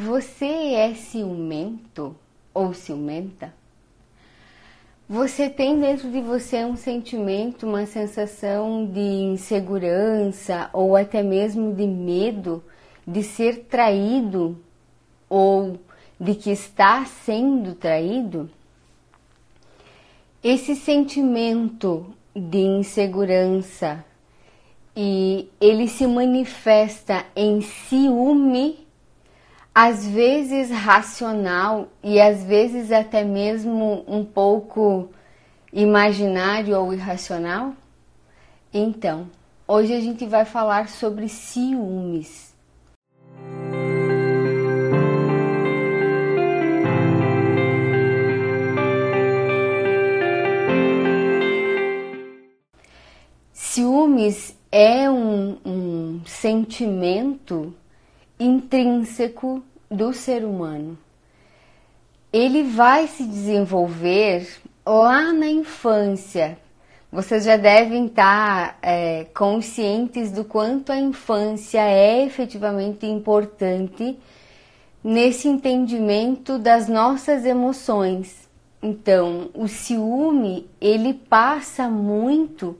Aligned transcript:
Você 0.00 0.44
é 0.44 0.94
ciumento 0.94 2.14
ou 2.54 2.72
ciumenta? 2.72 3.52
Você 5.08 5.50
tem 5.50 5.80
dentro 5.80 6.08
de 6.08 6.20
você 6.20 6.64
um 6.64 6.76
sentimento, 6.76 7.66
uma 7.66 7.84
sensação 7.84 8.86
de 8.86 9.00
insegurança 9.00 10.70
ou 10.72 10.94
até 10.94 11.20
mesmo 11.20 11.74
de 11.74 11.84
medo 11.84 12.62
de 13.04 13.24
ser 13.24 13.64
traído 13.64 14.56
ou 15.28 15.80
de 16.20 16.36
que 16.36 16.52
está 16.52 17.04
sendo 17.04 17.74
traído? 17.74 18.48
Esse 20.44 20.76
sentimento 20.76 22.06
de 22.36 22.58
insegurança 22.58 24.04
e 24.94 25.48
ele 25.60 25.88
se 25.88 26.06
manifesta 26.06 27.26
em 27.34 27.60
ciúme 27.60 28.86
às 29.80 30.04
vezes 30.04 30.72
racional 30.72 31.86
e 32.02 32.20
às 32.20 32.42
vezes 32.42 32.90
até 32.90 33.22
mesmo 33.22 34.04
um 34.08 34.24
pouco 34.24 35.08
imaginário 35.72 36.76
ou 36.76 36.92
irracional? 36.92 37.74
Então, 38.74 39.30
hoje 39.68 39.94
a 39.94 40.00
gente 40.00 40.26
vai 40.26 40.44
falar 40.44 40.88
sobre 40.88 41.28
ciúmes. 41.28 42.52
Ciúmes 53.52 54.56
é 54.72 55.08
um, 55.08 55.56
um 55.64 56.20
sentimento 56.26 57.72
intrínseco 58.38 59.62
do 59.90 60.12
ser 60.12 60.44
humano. 60.44 60.98
Ele 62.32 62.62
vai 62.62 63.06
se 63.06 63.24
desenvolver 63.24 64.46
lá 64.86 65.32
na 65.32 65.48
infância. 65.48 66.58
Vocês 67.10 67.44
já 67.44 67.56
devem 67.56 68.06
estar 68.06 68.78
é, 68.82 69.24
conscientes 69.34 70.30
do 70.30 70.44
quanto 70.44 70.92
a 70.92 70.98
infância 70.98 71.80
é 71.80 72.24
efetivamente 72.24 73.06
importante 73.06 74.18
nesse 75.02 75.48
entendimento 75.48 76.58
das 76.58 76.86
nossas 76.86 77.46
emoções. 77.46 78.48
Então, 78.82 79.50
o 79.54 79.66
ciúme 79.66 80.68
ele 80.80 81.14
passa 81.14 81.88
muito 81.88 82.78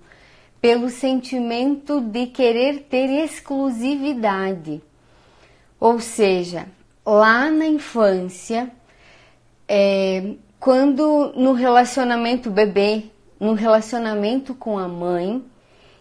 pelo 0.61 0.91
sentimento 0.91 2.01
de 2.01 2.27
querer 2.27 2.81
ter 2.85 3.09
exclusividade. 3.25 4.83
Ou 5.81 6.01
seja, 6.01 6.67
lá 7.07 7.51
na 7.51 7.67
infância, 7.67 8.71
é, 9.69 10.35
quando 10.59 11.33
no 11.37 11.53
relacionamento 11.53 12.51
bebê, 12.51 13.05
no 13.39 13.55
relacionamento 13.55 14.55
com 14.55 14.79
a 14.79 14.89
mãe, 14.89 15.43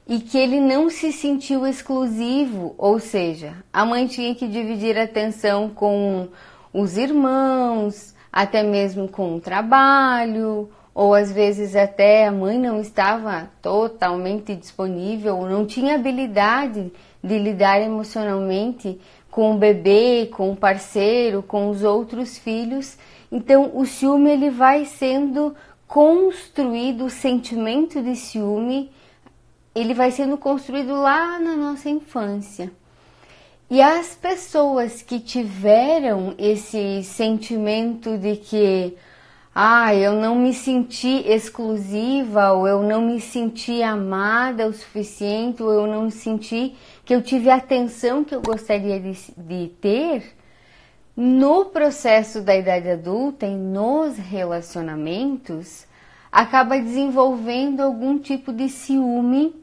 e 0.07 0.19
que 0.19 0.37
ele 0.37 0.59
não 0.59 0.89
se 0.89 1.11
sentiu 1.11 1.67
exclusivo, 1.67 2.73
ou 2.77 2.97
seja, 2.97 3.55
a 3.71 3.85
mãe 3.85 4.07
tinha 4.07 4.33
que 4.33 4.47
dividir 4.47 4.97
a 4.97 5.03
atenção 5.03 5.69
com 5.69 6.29
os 6.73 6.97
irmãos, 6.97 8.15
até 8.31 8.63
mesmo 8.63 9.07
com 9.07 9.35
o 9.35 9.41
trabalho, 9.41 10.69
ou 10.95 11.13
às 11.13 11.31
vezes 11.31 11.75
até 11.75 12.25
a 12.25 12.31
mãe 12.31 12.57
não 12.57 12.79
estava 12.79 13.51
totalmente 13.61 14.55
disponível, 14.55 15.45
não 15.45 15.65
tinha 15.65 15.95
habilidade 15.95 16.91
de 17.23 17.37
lidar 17.37 17.81
emocionalmente 17.81 18.99
com 19.37 19.53
o 19.53 19.57
bebê, 19.59 20.31
com 20.33 20.51
o 20.51 20.55
parceiro, 20.55 21.43
com 21.43 21.69
os 21.69 21.83
outros 21.83 22.39
filhos. 22.39 22.97
Então, 23.31 23.69
o 23.75 23.85
ciúme 23.85 24.31
ele 24.31 24.49
vai 24.49 24.83
sendo 24.83 25.55
construído, 25.87 27.05
o 27.05 27.09
sentimento 27.11 28.01
de 28.01 28.15
ciúme, 28.15 28.89
ele 29.75 29.93
vai 29.93 30.09
sendo 30.09 30.39
construído 30.39 30.91
lá 30.95 31.37
na 31.37 31.55
nossa 31.55 31.87
infância. 31.87 32.71
E 33.69 33.79
as 33.79 34.15
pessoas 34.15 35.03
que 35.03 35.19
tiveram 35.19 36.33
esse 36.39 37.03
sentimento 37.03 38.17
de 38.17 38.37
que 38.37 38.97
ah, 39.59 39.95
eu 39.95 40.13
não 40.13 40.35
me 40.35 40.53
senti 40.53 41.27
exclusiva, 41.27 42.51
ou 42.51 42.67
eu 42.67 42.83
não 42.83 43.01
me 43.01 43.19
senti 43.19 43.81
amada 43.81 44.67
o 44.67 44.71
suficiente, 44.71 45.63
ou 45.63 45.71
eu 45.71 45.87
não 45.87 46.11
senti 46.11 46.75
que 47.03 47.15
eu 47.15 47.23
tive 47.23 47.49
a 47.49 47.55
atenção 47.55 48.23
que 48.23 48.35
eu 48.35 48.41
gostaria 48.43 48.99
de, 48.99 49.17
de 49.35 49.69
ter, 49.81 50.35
no 51.15 51.65
processo 51.65 52.39
da 52.39 52.55
idade 52.55 52.87
adulta 52.87 53.47
e 53.47 53.55
nos 53.55 54.15
relacionamentos, 54.15 55.87
acaba 56.31 56.77
desenvolvendo 56.77 57.81
algum 57.81 58.19
tipo 58.19 58.53
de 58.53 58.69
ciúme 58.69 59.55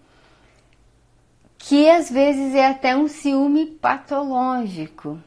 que 1.57 1.89
às 1.89 2.11
vezes 2.11 2.53
é 2.53 2.67
até 2.67 2.97
um 2.97 3.07
ciúme 3.07 3.67
patológico. 3.67 5.21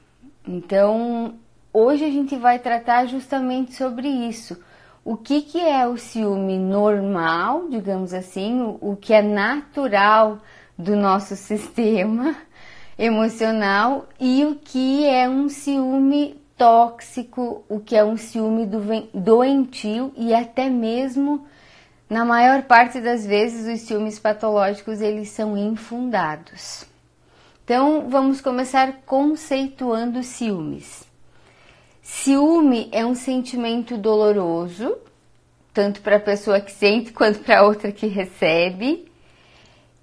Então, 0.46 1.36
hoje 1.78 2.04
a 2.04 2.10
gente 2.10 2.36
vai 2.36 2.58
tratar 2.58 3.06
justamente 3.06 3.76
sobre 3.76 4.08
isso. 4.08 4.58
O 5.06 5.16
que, 5.16 5.42
que 5.42 5.60
é 5.60 5.88
o 5.88 5.96
ciúme 5.96 6.58
normal, 6.58 7.70
digamos 7.70 8.14
assim, 8.14 8.60
o, 8.62 8.78
o 8.82 8.96
que 8.96 9.14
é 9.14 9.22
natural 9.22 10.40
do 10.78 10.96
nosso 10.96 11.36
sistema 11.38 12.36
emocional 12.98 14.08
e 14.20 14.44
o 14.44 14.56
que 14.56 15.06
é 15.06 15.30
um 15.30 15.48
ciúme 15.48 16.42
tóxico, 16.58 17.64
o 17.70 17.80
que 17.80 17.96
é 17.96 18.04
um 18.04 18.18
ciúme 18.18 18.68
doentio 19.14 20.12
e 20.18 20.34
até 20.34 20.70
mesmo 20.70 21.46
na 22.10 22.26
maior 22.26 22.64
parte 22.64 23.00
das 23.00 23.24
vezes 23.24 23.72
os 23.72 23.88
ciúmes 23.88 24.18
patológicos 24.18 25.00
eles 25.00 25.30
são 25.30 25.56
infundados. 25.56 26.86
Então 27.64 28.10
vamos 28.10 28.42
começar 28.42 29.02
conceituando 29.06 30.24
ciúmes. 30.24 31.07
Ciúme 32.10 32.88
é 32.94 33.06
um 33.06 33.14
sentimento 33.14 33.98
doloroso, 33.98 34.98
tanto 35.74 36.00
para 36.00 36.16
a 36.16 36.22
pessoa 36.22 36.62
que 36.62 36.72
sente 36.72 37.12
quanto 37.12 37.40
para 37.40 37.60
a 37.60 37.64
outra 37.64 37.92
que 37.92 38.08
recebe, 38.08 39.12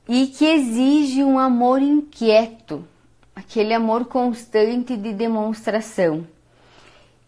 e 0.07 0.27
que 0.27 0.45
exige 0.45 1.25
um 1.25 1.39
amor 1.39 1.81
inquieto, 1.81 2.85
aquele 3.35 3.73
amor 3.73 4.05
constante 4.05 4.99
de 4.99 5.15
demonstração. 5.15 6.27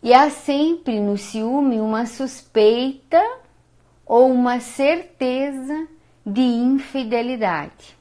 E 0.03 0.13
há 0.13 0.29
sempre 0.29 1.01
no 1.01 1.17
ciúme 1.17 1.81
uma 1.81 2.05
suspeita 2.05 3.23
ou 4.05 4.31
uma 4.31 4.61
certeza 4.61 5.89
de 6.25 6.43
infidelidade. 6.43 7.97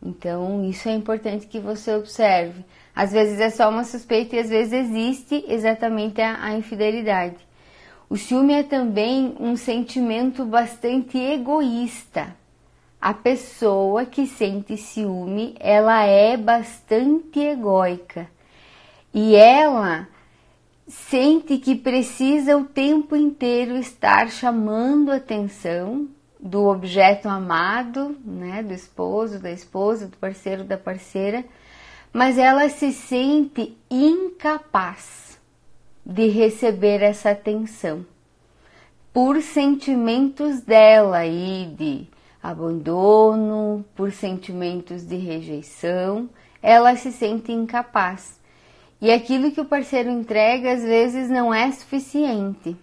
Então, 0.00 0.64
isso 0.64 0.88
é 0.88 0.92
importante 0.92 1.48
que 1.48 1.58
você 1.58 1.92
observe. 1.92 2.64
Às 2.94 3.12
vezes 3.12 3.40
é 3.40 3.50
só 3.50 3.68
uma 3.68 3.84
suspeita 3.84 4.36
e 4.36 4.38
às 4.38 4.48
vezes 4.48 4.72
existe 4.72 5.44
exatamente 5.48 6.20
a, 6.20 6.44
a 6.44 6.54
infidelidade. 6.54 7.36
O 8.08 8.16
ciúme 8.16 8.52
é 8.52 8.62
também 8.62 9.34
um 9.40 9.56
sentimento 9.56 10.44
bastante 10.44 11.18
egoísta. 11.18 12.36
A 13.00 13.12
pessoa 13.12 14.06
que 14.06 14.26
sente 14.26 14.76
ciúme, 14.76 15.54
ela 15.58 16.04
é 16.04 16.36
bastante 16.36 17.40
egóica 17.40 18.28
e 19.12 19.34
ela 19.34 20.08
sente 20.86 21.58
que 21.58 21.74
precisa 21.74 22.56
o 22.56 22.64
tempo 22.64 23.16
inteiro 23.16 23.76
estar 23.76 24.30
chamando 24.30 25.10
a 25.10 25.16
atenção 25.16 26.08
do 26.38 26.66
objeto 26.66 27.28
amado, 27.28 28.16
né, 28.24 28.62
do 28.62 28.72
esposo, 28.72 29.38
da 29.38 29.50
esposa, 29.50 30.06
do 30.06 30.16
parceiro, 30.16 30.62
da 30.62 30.76
parceira, 30.76 31.44
mas 32.14 32.38
ela 32.38 32.68
se 32.68 32.92
sente 32.92 33.76
incapaz 33.90 35.36
de 36.06 36.28
receber 36.28 37.02
essa 37.02 37.32
atenção 37.32 38.06
por 39.12 39.42
sentimentos 39.42 40.60
dela 40.60 41.26
e 41.26 41.66
de 41.66 42.06
abandono, 42.40 43.84
por 43.96 44.12
sentimentos 44.12 45.04
de 45.04 45.16
rejeição, 45.16 46.30
ela 46.62 46.94
se 46.94 47.10
sente 47.10 47.50
incapaz. 47.50 48.40
E 49.00 49.10
aquilo 49.10 49.50
que 49.50 49.60
o 49.60 49.64
parceiro 49.64 50.08
entrega 50.08 50.72
às 50.72 50.82
vezes 50.82 51.28
não 51.28 51.52
é 51.52 51.70
suficiente. 51.72 52.76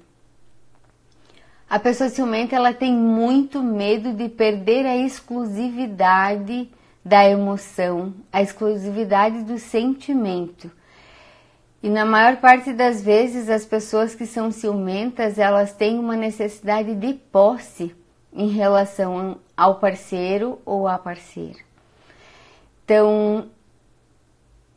A 1.70 1.80
pessoa 1.80 2.10
ciumenta 2.10 2.56
ela 2.56 2.74
tem 2.74 2.94
muito 2.94 3.64
medo 3.64 4.12
de 4.12 4.28
perder 4.28 4.86
a 4.86 4.98
exclusividade 4.98 6.70
da 7.04 7.28
emoção, 7.28 8.14
a 8.32 8.42
exclusividade 8.42 9.44
do 9.44 9.58
sentimento. 9.58 10.72
E 11.84 11.90
na 11.90 12.06
maior 12.06 12.38
parte 12.38 12.72
das 12.74 13.02
vezes 13.02 13.50
as 13.50 13.66
pessoas 13.66 14.14
que 14.14 14.26
são 14.26 14.52
ciumentas, 14.52 15.40
elas 15.40 15.74
têm 15.74 15.98
uma 15.98 16.16
necessidade 16.16 16.94
de 16.94 17.14
posse 17.14 17.96
em 18.32 18.50
relação 18.50 19.40
ao 19.58 19.76
parceiro 19.76 20.60
ou 20.64 20.88
à 20.88 20.98
parceira. 20.98 21.60
Então, 22.86 23.48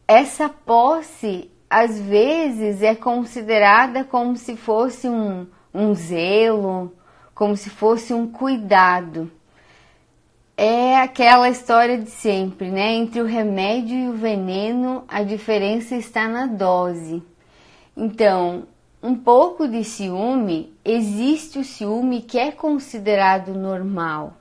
essa 0.08 0.48
posse 0.48 1.50
às 1.68 1.98
vezes 2.00 2.82
é 2.82 2.94
considerada 2.94 4.04
como 4.04 4.36
se 4.36 4.56
fosse 4.56 5.08
um, 5.08 5.46
um 5.74 5.94
zelo, 5.94 6.92
como 7.34 7.56
se 7.56 7.68
fosse 7.68 8.14
um 8.14 8.30
cuidado. 8.30 9.30
É 10.56 10.96
aquela 10.98 11.48
história 11.48 11.98
de 11.98 12.10
sempre, 12.10 12.70
né? 12.70 12.92
Entre 12.92 13.20
o 13.20 13.26
remédio 13.26 13.96
e 13.96 14.08
o 14.08 14.12
veneno, 14.12 15.04
a 15.08 15.22
diferença 15.22 15.96
está 15.96 16.28
na 16.28 16.46
dose. 16.46 17.22
Então, 17.96 18.64
um 19.02 19.14
pouco 19.14 19.66
de 19.68 19.82
ciúme, 19.84 20.72
existe 20.84 21.58
o 21.58 21.64
ciúme 21.64 22.22
que 22.22 22.38
é 22.38 22.52
considerado 22.52 23.52
normal, 23.52 24.34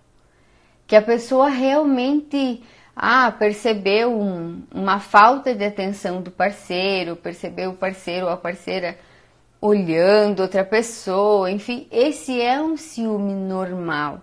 que 0.86 0.96
a 0.96 1.02
pessoa 1.02 1.50
realmente 1.50 2.64
ah, 2.96 3.32
percebeu 3.32 4.14
um, 4.14 4.62
uma 4.74 5.00
falta 5.00 5.54
de 5.54 5.66
atenção 5.66 6.22
do 6.22 6.32
parceiro, 6.32 7.16
percebeu 7.16 7.72
o 7.72 7.76
parceiro 7.76 8.28
ou 8.28 8.32
a 8.32 8.38
parceira 8.38 8.98
olhando 9.60 10.42
outra 10.42 10.64
pessoa, 10.64 11.50
enfim, 11.50 11.88
esse 11.92 12.40
é 12.40 12.62
um 12.62 12.78
ciúme 12.78 13.34
normal, 13.34 14.22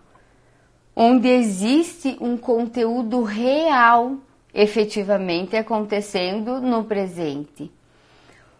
onde 0.95 1.29
existe 1.29 2.17
um 2.21 2.37
conteúdo 2.37 3.23
real 3.23 4.17
efetivamente 4.53 5.57
acontecendo 5.57 6.61
no 6.61 6.85
presente. 6.85 7.71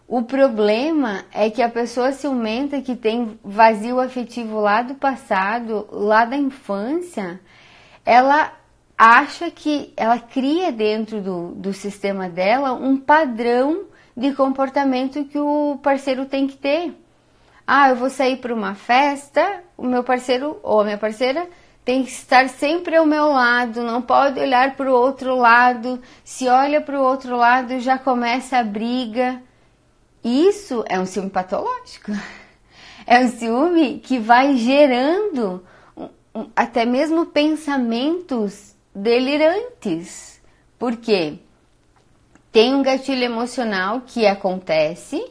O 0.07 0.23
problema 0.23 1.23
é 1.33 1.49
que 1.49 1.61
a 1.61 1.69
pessoa 1.69 2.11
ciumenta 2.11 2.81
que 2.81 2.95
tem 2.95 3.39
vazio 3.43 3.99
afetivo 3.99 4.59
lá 4.59 4.81
do 4.81 4.95
passado, 4.95 5.87
lá 5.91 6.25
da 6.25 6.35
infância, 6.35 7.39
ela 8.05 8.51
acha 8.97 9.49
que 9.49 9.93
ela 9.95 10.19
cria 10.19 10.71
dentro 10.71 11.21
do, 11.21 11.47
do 11.55 11.73
sistema 11.73 12.29
dela 12.29 12.73
um 12.73 12.97
padrão 12.97 13.85
de 14.15 14.33
comportamento 14.33 15.23
que 15.25 15.39
o 15.39 15.79
parceiro 15.81 16.25
tem 16.25 16.45
que 16.45 16.57
ter. 16.57 16.93
Ah, 17.65 17.89
eu 17.89 17.95
vou 17.95 18.09
sair 18.09 18.37
para 18.37 18.53
uma 18.53 18.75
festa, 18.75 19.63
o 19.77 19.83
meu 19.83 20.03
parceiro 20.03 20.59
ou 20.61 20.81
a 20.81 20.83
minha 20.83 20.97
parceira 20.97 21.47
tem 21.83 22.03
que 22.03 22.11
estar 22.11 22.47
sempre 22.49 22.95
ao 22.95 23.05
meu 23.05 23.29
lado, 23.29 23.81
não 23.81 24.01
pode 24.01 24.39
olhar 24.39 24.75
para 24.75 24.91
o 24.91 24.95
outro 24.95 25.35
lado. 25.35 26.01
Se 26.23 26.47
olha 26.47 26.79
para 26.79 26.99
o 26.99 27.03
outro 27.03 27.35
lado, 27.35 27.79
já 27.79 27.97
começa 27.97 28.57
a 28.57 28.63
briga. 28.63 29.41
Isso 30.23 30.85
é 30.87 30.99
um 30.99 31.05
ciúme 31.05 31.29
patológico. 31.29 32.11
É 33.07 33.19
um 33.19 33.29
ciúme 33.29 33.99
que 33.99 34.19
vai 34.19 34.55
gerando 34.55 35.65
até 36.55 36.85
mesmo 36.85 37.25
pensamentos 37.25 38.75
delirantes. 38.93 40.39
Por 40.77 40.95
quê? 40.97 41.39
Tem 42.51 42.75
um 42.75 42.83
gatilho 42.83 43.23
emocional 43.23 44.01
que 44.01 44.27
acontece, 44.27 45.25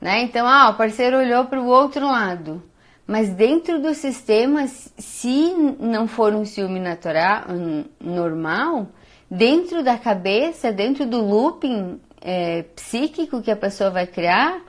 né? 0.00 0.22
Então, 0.22 0.46
ah, 0.48 0.70
o 0.70 0.74
parceiro 0.74 1.18
olhou 1.18 1.44
para 1.44 1.60
o 1.60 1.66
outro 1.66 2.06
lado. 2.06 2.62
Mas 3.10 3.28
dentro 3.30 3.82
do 3.82 3.92
sistema, 3.92 4.68
se 4.68 5.52
não 5.80 6.06
for 6.06 6.32
um 6.32 6.44
ciúme 6.44 6.78
natural, 6.78 7.42
normal, 8.00 8.86
dentro 9.28 9.82
da 9.82 9.98
cabeça, 9.98 10.70
dentro 10.70 11.04
do 11.04 11.20
looping 11.20 12.00
é, 12.20 12.62
psíquico 12.76 13.42
que 13.42 13.50
a 13.50 13.56
pessoa 13.56 13.90
vai 13.90 14.06
criar, 14.06 14.62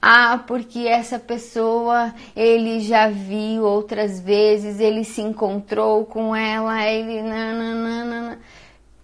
ah, 0.00 0.40
porque 0.46 0.86
essa 0.86 1.18
pessoa 1.18 2.14
ele 2.36 2.78
já 2.78 3.10
viu 3.10 3.64
outras 3.64 4.20
vezes, 4.20 4.78
ele 4.78 5.02
se 5.02 5.20
encontrou 5.20 6.06
com 6.06 6.36
ela, 6.36 6.86
ele 6.86 7.20
nananana. 7.22 8.38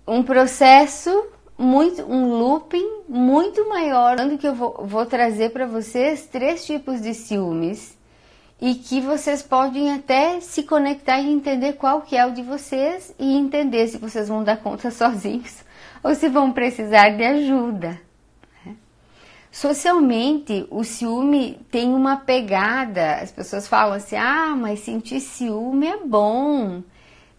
um 0.06 0.22
processo 0.22 1.26
muito 1.58 2.04
um 2.04 2.38
looping 2.38 3.00
muito 3.08 3.68
maior, 3.68 4.16
que 4.38 4.46
eu 4.46 4.54
vou, 4.54 4.86
vou 4.86 5.04
trazer 5.04 5.50
para 5.50 5.66
vocês 5.66 6.28
três 6.28 6.64
tipos 6.64 7.02
de 7.02 7.14
ciúmes 7.14 7.95
e 8.60 8.74
que 8.74 9.00
vocês 9.00 9.42
podem 9.42 9.92
até 9.92 10.40
se 10.40 10.62
conectar 10.62 11.20
e 11.20 11.30
entender 11.30 11.74
qual 11.74 12.02
que 12.02 12.16
é 12.16 12.24
o 12.24 12.32
de 12.32 12.42
vocês 12.42 13.14
e 13.18 13.36
entender 13.36 13.88
se 13.88 13.98
vocês 13.98 14.28
vão 14.28 14.42
dar 14.42 14.56
conta 14.56 14.90
sozinhos 14.92 15.64
ou 16.02 16.14
se 16.14 16.28
vão 16.28 16.52
precisar 16.52 17.10
de 17.10 17.24
ajuda. 17.24 18.00
Socialmente, 19.50 20.66
o 20.70 20.84
ciúme 20.84 21.58
tem 21.70 21.94
uma 21.94 22.18
pegada. 22.18 23.14
As 23.14 23.32
pessoas 23.32 23.66
falam 23.66 23.94
assim: 23.94 24.16
ah, 24.16 24.54
mas 24.54 24.80
sentir 24.80 25.18
ciúme 25.18 25.86
é 25.86 25.96
bom. 26.04 26.82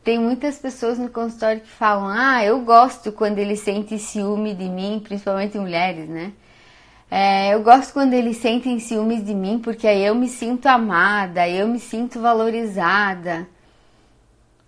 Tem 0.04 0.18
muitas 0.18 0.58
pessoas 0.58 0.98
no 0.98 1.10
consultório 1.10 1.62
que 1.62 1.68
falam: 1.68 2.08
ah, 2.08 2.44
eu 2.44 2.62
gosto 2.62 3.12
quando 3.12 3.38
ele 3.38 3.56
sente 3.56 4.00
ciúme 4.00 4.56
de 4.56 4.68
mim, 4.68 5.00
principalmente 5.04 5.60
mulheres, 5.60 6.10
né? 6.10 6.34
É, 7.09 7.54
eu 7.54 7.63
gosto 7.63 7.94
quando 7.94 8.13
eles 8.13 8.38
sentem 8.38 8.80
ciúmes 8.80 9.24
de 9.25 9.33
mim 9.33 9.59
porque 9.59 9.88
aí 9.88 10.06
eu 10.06 10.13
me 10.13 10.27
sinto 10.27 10.68
amada, 10.68 11.48
eu 11.48 11.68
me 11.68 11.80
sinto 11.80 12.19
valorizada. 12.19 13.48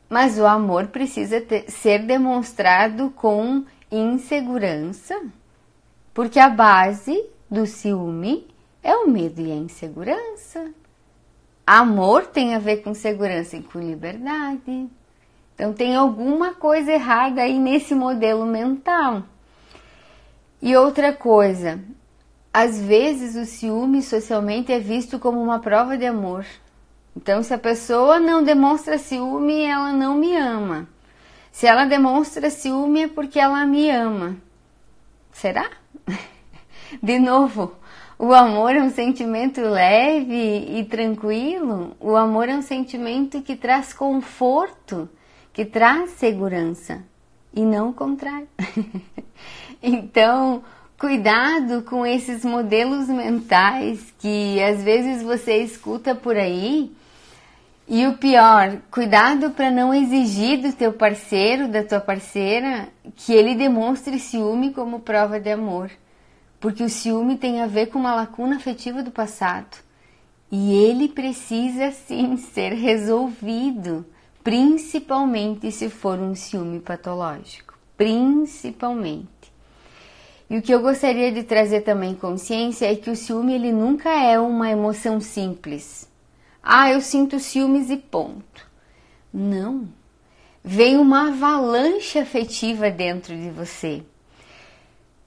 Mas 0.10 0.40
o 0.40 0.46
amor 0.46 0.88
precisa 0.88 1.42
ter, 1.42 1.70
ser 1.70 2.00
demonstrado 2.00 3.12
com 3.12 3.64
insegurança, 3.92 5.22
porque 6.14 6.40
a 6.40 6.50
base 6.50 7.26
do 7.50 7.66
ciúme 7.66 8.48
é 8.82 8.96
o 8.96 9.08
medo 9.08 9.42
e 9.42 9.52
a 9.52 9.56
insegurança. 9.56 10.72
Amor 11.68 12.26
tem 12.26 12.56
a 12.56 12.60
ver 12.60 12.78
com 12.78 12.94
segurança 12.94 13.58
e 13.58 13.62
com 13.62 13.80
liberdade. 13.80 14.90
Então 15.54 15.74
tem 15.74 15.96
alguma 15.96 16.54
coisa 16.54 16.92
errada 16.92 17.42
aí 17.42 17.60
nesse 17.60 17.94
modelo 17.94 18.46
mental. 18.46 19.24
E 20.62 20.76
outra 20.76 21.14
coisa, 21.14 21.80
às 22.54 22.80
vezes 22.80 23.36
o 23.36 23.46
ciúme 23.46 24.02
socialmente 24.02 24.72
é 24.72 24.80
visto 24.80 25.20
como 25.20 25.42
uma 25.42 25.60
prova 25.60 25.98
de 25.98 26.06
amor. 26.06 26.46
Então, 27.16 27.44
se 27.44 27.54
a 27.54 27.58
pessoa 27.58 28.20
não 28.20 28.44
demonstra 28.44 28.98
ciúme, 28.98 29.62
ela 29.62 29.92
não 29.92 30.16
me 30.16 30.36
ama. 30.36 30.88
Se 31.52 31.68
ela 31.68 31.86
demonstra 31.86 32.50
ciúme, 32.50 33.04
é 33.04 33.08
porque 33.08 33.40
ela 33.40 33.66
me 33.66 33.90
ama. 33.90 34.38
Será? 35.32 35.70
De 37.04 37.20
novo, 37.20 37.74
o 38.18 38.34
amor 38.34 38.76
é 38.76 38.82
um 38.82 38.90
sentimento 38.90 39.62
leve 39.62 40.78
e 40.78 40.84
tranquilo. 40.86 41.96
O 42.00 42.16
amor 42.16 42.50
é 42.50 42.56
um 42.56 42.62
sentimento 42.62 43.42
que 43.42 43.56
traz 43.56 43.94
conforto, 43.94 45.10
que 45.54 45.66
traz 45.66 46.12
segurança 46.12 47.04
e 47.54 47.62
não 47.62 47.90
o 47.90 47.94
contrário. 47.94 48.48
então, 49.82 50.64
cuidado 51.00 51.82
com 51.84 52.06
esses 52.06 52.44
modelos 52.44 53.08
mentais 53.08 54.14
que 54.20 54.62
às 54.62 54.84
vezes 54.84 55.24
você 55.24 55.64
escuta 55.64 56.14
por 56.14 56.36
aí. 56.36 56.92
E 57.88 58.06
o 58.06 58.18
pior, 58.18 58.78
cuidado 58.92 59.50
para 59.50 59.72
não 59.72 59.92
exigir 59.94 60.62
do 60.62 60.72
teu 60.72 60.94
parceiro, 60.94 61.68
da 61.68 61.84
tua 61.84 62.00
parceira, 62.00 62.90
que 63.16 63.34
ele 63.34 63.56
demonstre 63.56 64.20
ciúme 64.20 64.72
como 64.72 65.00
prova 65.00 65.40
de 65.40 65.50
amor 65.50 65.90
porque 66.60 66.84
o 66.84 66.90
ciúme 66.90 67.38
tem 67.38 67.62
a 67.62 67.68
ver 67.68 67.88
com 67.88 68.00
uma 68.00 68.14
lacuna 68.14 68.58
afetiva 68.58 69.02
do 69.02 69.12
passado 69.12 69.78
e 70.52 70.74
ele 70.74 71.08
precisa 71.08 71.92
sim 71.92 72.36
ser 72.38 72.74
resolvido, 72.74 74.06
principalmente 74.44 75.72
se 75.72 75.90
for 75.90 76.20
um 76.20 76.36
ciúme 76.36 76.80
patológico, 76.80 77.78
principalmente. 77.96 79.39
E 80.50 80.58
o 80.58 80.62
que 80.62 80.74
eu 80.74 80.82
gostaria 80.82 81.32
de 81.32 81.44
trazer 81.44 81.82
também 81.82 82.16
consciência 82.16 82.92
é 82.92 82.96
que 82.96 83.10
o 83.10 83.16
ciúme 83.16 83.54
ele 83.54 83.72
nunca 83.72 84.10
é 84.10 84.40
uma 84.40 84.70
emoção 84.70 85.22
simples. 85.22 86.10
Ah, 86.64 86.92
eu 86.92 87.02
sinto 87.02 87.40
ciúmes 87.40 87.90
e 87.90 87.98
ponto. 87.98 88.68
Não. 89.32 89.88
Vem 90.64 90.98
uma 90.98 91.30
avalanche 91.30 92.18
afetiva 92.18 92.90
dentro 92.90 93.36
de 93.36 93.50
você. 93.50 94.04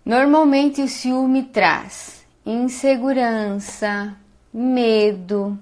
Normalmente 0.05 0.83
o 0.83 0.89
ciúme 0.89 1.45
traz 1.45 2.27
insegurança, 2.45 4.17
medo. 4.53 5.57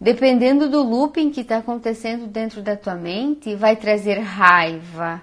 Dependendo 0.00 0.68
do 0.68 0.82
looping 0.82 1.30
que 1.30 1.40
está 1.42 1.58
acontecendo 1.58 2.26
dentro 2.26 2.60
da 2.60 2.76
tua 2.76 2.96
mente, 2.96 3.54
vai 3.54 3.76
trazer 3.76 4.18
raiva, 4.18 5.22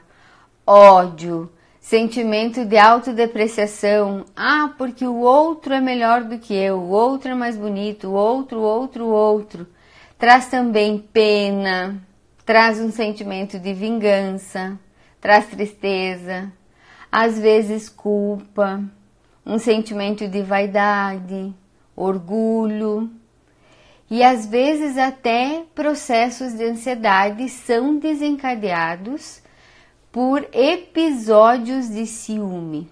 ódio, 0.66 1.52
sentimento 1.82 2.64
de 2.64 2.78
autodepreciação. 2.78 4.24
Ah, 4.36 4.72
porque 4.78 5.06
o 5.06 5.18
outro 5.18 5.74
é 5.74 5.82
melhor 5.82 6.24
do 6.24 6.38
que 6.38 6.54
eu, 6.54 6.78
o 6.78 6.90
outro 6.90 7.32
é 7.32 7.36
mais 7.36 7.58
bonito, 7.58 8.10
o 8.10 8.14
outro, 8.14 8.60
o 8.60 8.64
outro, 8.64 9.06
o 9.06 9.12
outro. 9.12 9.68
Traz 10.18 10.48
também 10.48 11.00
pena, 11.00 12.00
traz 12.46 12.80
um 12.80 12.92
sentimento 12.92 13.60
de 13.60 13.74
vingança, 13.74 14.80
traz 15.20 15.48
tristeza, 15.48 16.54
às 17.12 17.40
vezes 17.40 17.90
culpa, 17.90 18.82
um 19.44 19.58
sentimento 19.58 20.28
de 20.28 20.44
vaidade, 20.44 21.52
orgulho 21.96 23.10
e 24.10 24.24
às 24.24 24.46
vezes 24.46 24.98
até 24.98 25.64
processos 25.74 26.54
de 26.54 26.66
ansiedade 26.66 27.50
são 27.50 27.98
desencadeados 27.98 29.41
por 30.12 30.46
episódios 30.52 31.90
de 31.90 32.06
ciúme. 32.06 32.90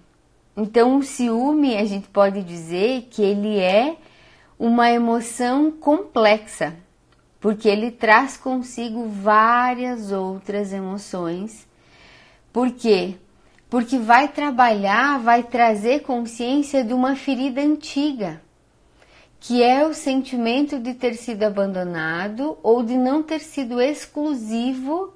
Então, 0.56 0.96
o 0.98 1.02
ciúme, 1.02 1.76
a 1.76 1.84
gente 1.84 2.08
pode 2.08 2.42
dizer 2.42 3.08
que 3.10 3.22
ele 3.22 3.58
é 3.58 3.96
uma 4.58 4.90
emoção 4.90 5.70
complexa, 5.70 6.76
porque 7.38 7.68
ele 7.68 7.90
traz 7.90 8.36
consigo 8.36 9.06
várias 9.06 10.12
outras 10.12 10.72
emoções. 10.72 11.66
Por 12.52 12.70
quê? 12.72 13.16
Porque 13.68 13.98
vai 13.98 14.28
trabalhar, 14.28 15.18
vai 15.20 15.42
trazer 15.42 16.00
consciência 16.00 16.82
de 16.82 16.92
uma 16.92 17.14
ferida 17.16 17.60
antiga, 17.60 18.42
que 19.38 19.62
é 19.62 19.86
o 19.86 19.94
sentimento 19.94 20.78
de 20.78 20.94
ter 20.94 21.14
sido 21.14 21.44
abandonado 21.44 22.58
ou 22.62 22.82
de 22.82 22.96
não 22.96 23.22
ter 23.22 23.40
sido 23.40 23.80
exclusivo 23.80 25.14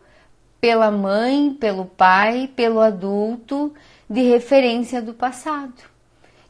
pela 0.64 0.90
mãe, 0.90 1.52
pelo 1.52 1.85
pai, 1.85 2.50
pelo 2.56 2.80
adulto 2.80 3.75
de 4.09 4.23
referência 4.23 5.02
do 5.02 5.12
passado. 5.12 5.75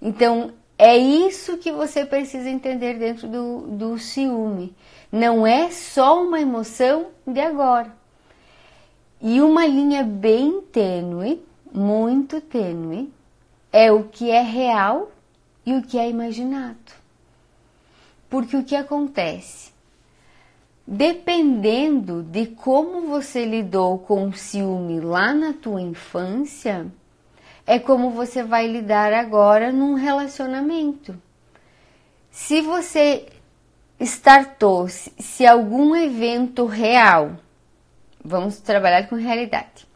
Então, 0.00 0.52
é 0.78 0.96
isso 0.96 1.58
que 1.58 1.72
você 1.72 2.04
precisa 2.06 2.48
entender 2.48 2.96
dentro 2.96 3.26
do, 3.26 3.62
do 3.62 3.98
ciúme. 3.98 4.72
Não 5.10 5.44
é 5.44 5.68
só 5.72 6.22
uma 6.22 6.40
emoção 6.40 7.06
de 7.26 7.40
agora. 7.40 7.92
E 9.20 9.40
uma 9.40 9.66
linha 9.66 10.04
bem 10.04 10.60
tênue, 10.60 11.42
muito 11.72 12.40
tênue, 12.40 13.12
é 13.72 13.90
o 13.90 14.04
que 14.04 14.30
é 14.30 14.42
real 14.42 15.10
e 15.66 15.74
o 15.74 15.82
que 15.82 15.98
é 15.98 16.08
imaginado. 16.08 16.78
Porque 18.30 18.56
o 18.56 18.62
que 18.62 18.76
acontece? 18.76 19.73
Dependendo 20.86 22.22
de 22.22 22.46
como 22.46 23.08
você 23.08 23.46
lidou 23.46 23.98
com 23.98 24.28
o 24.28 24.34
ciúme 24.34 25.00
lá 25.00 25.32
na 25.32 25.54
tua 25.54 25.80
infância, 25.80 26.86
é 27.66 27.78
como 27.78 28.10
você 28.10 28.42
vai 28.42 28.66
lidar 28.66 29.12
agora 29.12 29.72
num 29.72 29.94
relacionamento. 29.94 31.16
Se 32.30 32.60
você 32.60 33.26
startou, 33.98 34.86
se 34.88 35.46
algum 35.46 35.96
evento 35.96 36.66
real, 36.66 37.38
vamos 38.22 38.58
trabalhar 38.60 39.08
com 39.08 39.14
realidade, 39.14 39.86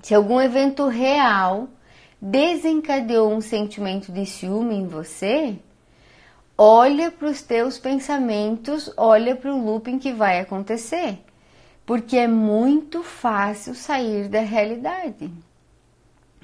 se 0.00 0.14
algum 0.14 0.40
evento 0.40 0.86
real 0.86 1.68
desencadeou 2.20 3.32
um 3.32 3.40
sentimento 3.42 4.10
de 4.10 4.24
ciúme 4.24 4.76
em 4.76 4.86
você, 4.86 5.58
olha 6.62 7.10
para 7.10 7.28
os 7.28 7.40
teus 7.40 7.78
pensamentos, 7.78 8.92
olha 8.94 9.34
para 9.34 9.50
o 9.50 9.64
looping 9.64 9.98
que 9.98 10.12
vai 10.12 10.40
acontecer, 10.40 11.18
porque 11.86 12.18
é 12.18 12.28
muito 12.28 13.02
fácil 13.02 13.74
sair 13.74 14.28
da 14.28 14.40
realidade 14.40 15.32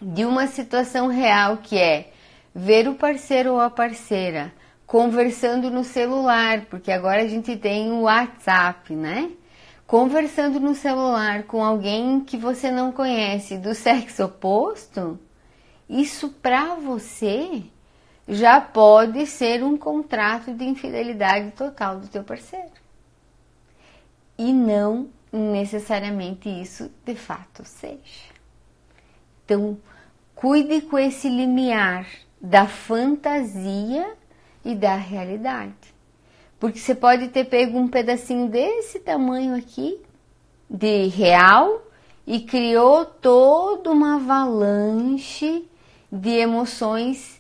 de 0.01 0.25
uma 0.25 0.47
situação 0.47 1.09
real 1.09 1.59
que 1.59 1.77
é 1.77 2.13
ver 2.55 2.89
o 2.89 2.95
parceiro 2.95 3.53
ou 3.53 3.61
a 3.61 3.69
parceira 3.69 4.55
conversando 4.87 5.71
no 5.71 5.85
celular, 5.85 6.63
porque 6.71 6.91
agora 6.91 7.21
a 7.21 7.29
gente 7.29 7.55
tem 7.55 7.93
o 7.93 8.03
WhatsApp, 8.03 8.95
né? 8.95 9.33
Conversando 9.87 10.59
no 10.59 10.75
celular 10.75 11.43
com 11.43 11.63
alguém 11.63 12.21
que 12.21 12.39
você 12.39 12.71
não 12.71 12.91
conhece 12.91 13.59
do 13.59 13.75
sexo 13.75 14.25
oposto, 14.25 15.19
isso 15.87 16.31
para 16.31 16.75
você 16.77 17.65
já 18.29 18.61
pode 18.61 19.27
ser 19.27 19.63
um 19.63 19.77
contrato 19.77 20.53
de 20.53 20.65
infidelidade 20.65 21.53
total 21.53 22.01
do 22.01 22.09
teu 22.09 22.25
parceiro. 22.25 22.73
E 24.37 24.53
não 24.53 25.09
necessariamente 25.33 26.49
isso 26.49 26.91
de 27.05 27.15
fato 27.15 27.65
seja. 27.65 28.35
Então, 29.45 29.79
cuide 30.35 30.81
com 30.83 30.99
esse 30.99 31.29
limiar 31.29 32.07
da 32.41 32.67
fantasia 32.67 34.15
e 34.65 34.75
da 34.75 34.97
realidade. 34.97 35.95
Porque 36.59 36.79
você 36.79 36.95
pode 36.95 37.29
ter 37.29 37.45
pego 37.45 37.79
um 37.79 37.89
pedacinho 37.89 38.49
desse 38.49 38.99
tamanho 38.99 39.55
aqui, 39.55 40.01
de 40.69 41.07
real, 41.07 41.83
e 42.27 42.41
criou 42.41 43.05
toda 43.05 43.91
uma 43.91 44.17
avalanche 44.17 45.69
de 46.11 46.31
emoções 46.31 47.36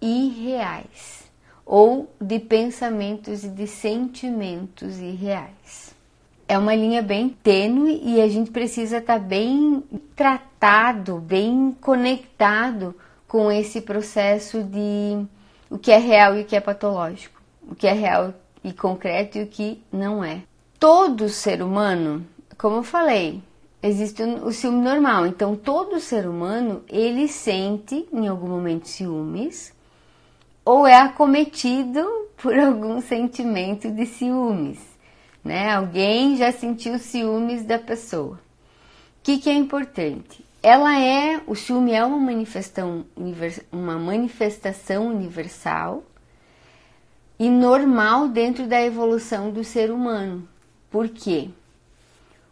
irreais 0.00 1.30
ou 1.64 2.12
de 2.20 2.38
pensamentos 2.38 3.44
e 3.44 3.48
de 3.48 3.66
sentimentos 3.66 4.98
irreais 4.98 5.90
é 6.50 6.58
uma 6.58 6.74
linha 6.74 7.00
bem 7.00 7.28
tênue 7.28 8.00
e 8.02 8.20
a 8.20 8.26
gente 8.26 8.50
precisa 8.50 8.96
estar 8.96 9.20
tá 9.20 9.24
bem 9.24 9.84
tratado, 10.16 11.18
bem 11.18 11.76
conectado 11.80 12.92
com 13.28 13.52
esse 13.52 13.80
processo 13.80 14.60
de 14.64 15.24
o 15.70 15.78
que 15.78 15.92
é 15.92 15.96
real 15.96 16.36
e 16.36 16.42
o 16.42 16.44
que 16.44 16.56
é 16.56 16.60
patológico, 16.60 17.40
o 17.62 17.76
que 17.76 17.86
é 17.86 17.92
real 17.92 18.34
e 18.64 18.72
concreto 18.72 19.38
e 19.38 19.44
o 19.44 19.46
que 19.46 19.80
não 19.92 20.24
é. 20.24 20.42
Todo 20.76 21.28
ser 21.28 21.62
humano, 21.62 22.26
como 22.58 22.78
eu 22.78 22.82
falei, 22.82 23.40
existe 23.80 24.20
o 24.20 24.50
ciúme 24.50 24.82
normal. 24.82 25.26
Então 25.26 25.54
todo 25.54 26.00
ser 26.00 26.26
humano 26.26 26.82
ele 26.88 27.28
sente 27.28 28.08
em 28.12 28.26
algum 28.26 28.48
momento 28.48 28.88
ciúmes 28.88 29.72
ou 30.70 30.86
é 30.86 30.94
acometido 30.94 32.00
por 32.36 32.56
algum 32.58 33.00
sentimento 33.00 33.90
de 33.90 34.06
ciúmes 34.06 34.90
né? 35.44 35.72
Alguém 35.72 36.36
já 36.36 36.52
sentiu 36.52 36.98
ciúmes 36.98 37.64
da 37.64 37.78
pessoa. 37.78 38.34
O 38.34 39.22
que, 39.22 39.38
que 39.38 39.50
é 39.50 39.54
importante? 39.54 40.44
Ela 40.62 40.98
é, 40.98 41.40
o 41.46 41.54
ciúme 41.54 41.92
é 41.92 42.04
uma 42.04 42.18
manifestação, 42.18 43.04
uma 43.72 43.98
manifestação 43.98 45.08
universal 45.08 46.04
e 47.38 47.48
normal 47.48 48.28
dentro 48.28 48.66
da 48.66 48.80
evolução 48.82 49.50
do 49.50 49.64
ser 49.64 49.90
humano. 49.90 50.46
Por 50.90 51.08
quê? 51.08 51.48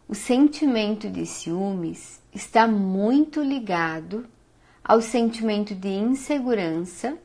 O 0.07 0.15
sentimento 0.15 1.07
de 1.07 1.25
ciúmes 1.25 2.19
está 2.33 2.67
muito 2.67 3.41
ligado 3.43 4.25
ao 4.83 5.01
sentimento 5.01 5.75
de 5.75 5.89
insegurança 5.89 7.15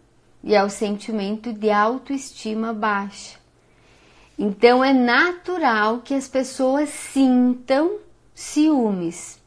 e 0.44 0.54
ao 0.54 0.68
sentimento 0.68 1.52
de 1.52 1.70
autoestima 1.70 2.74
baixa. 2.74 3.38
Então 4.38 4.84
é 4.84 4.92
natural 4.92 6.00
que 6.00 6.12
as 6.12 6.28
pessoas 6.28 6.90
sintam 6.90 7.96
ciúmes. 8.34 9.40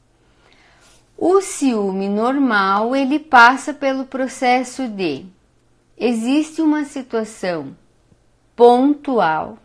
O 1.16 1.40
ciúme 1.42 2.10
normal, 2.10 2.96
ele 2.96 3.20
passa 3.20 3.74
pelo 3.74 4.06
processo 4.06 4.88
de 4.88 5.26
existe 5.98 6.62
uma 6.62 6.84
situação 6.84 7.76
pontual, 8.56 9.58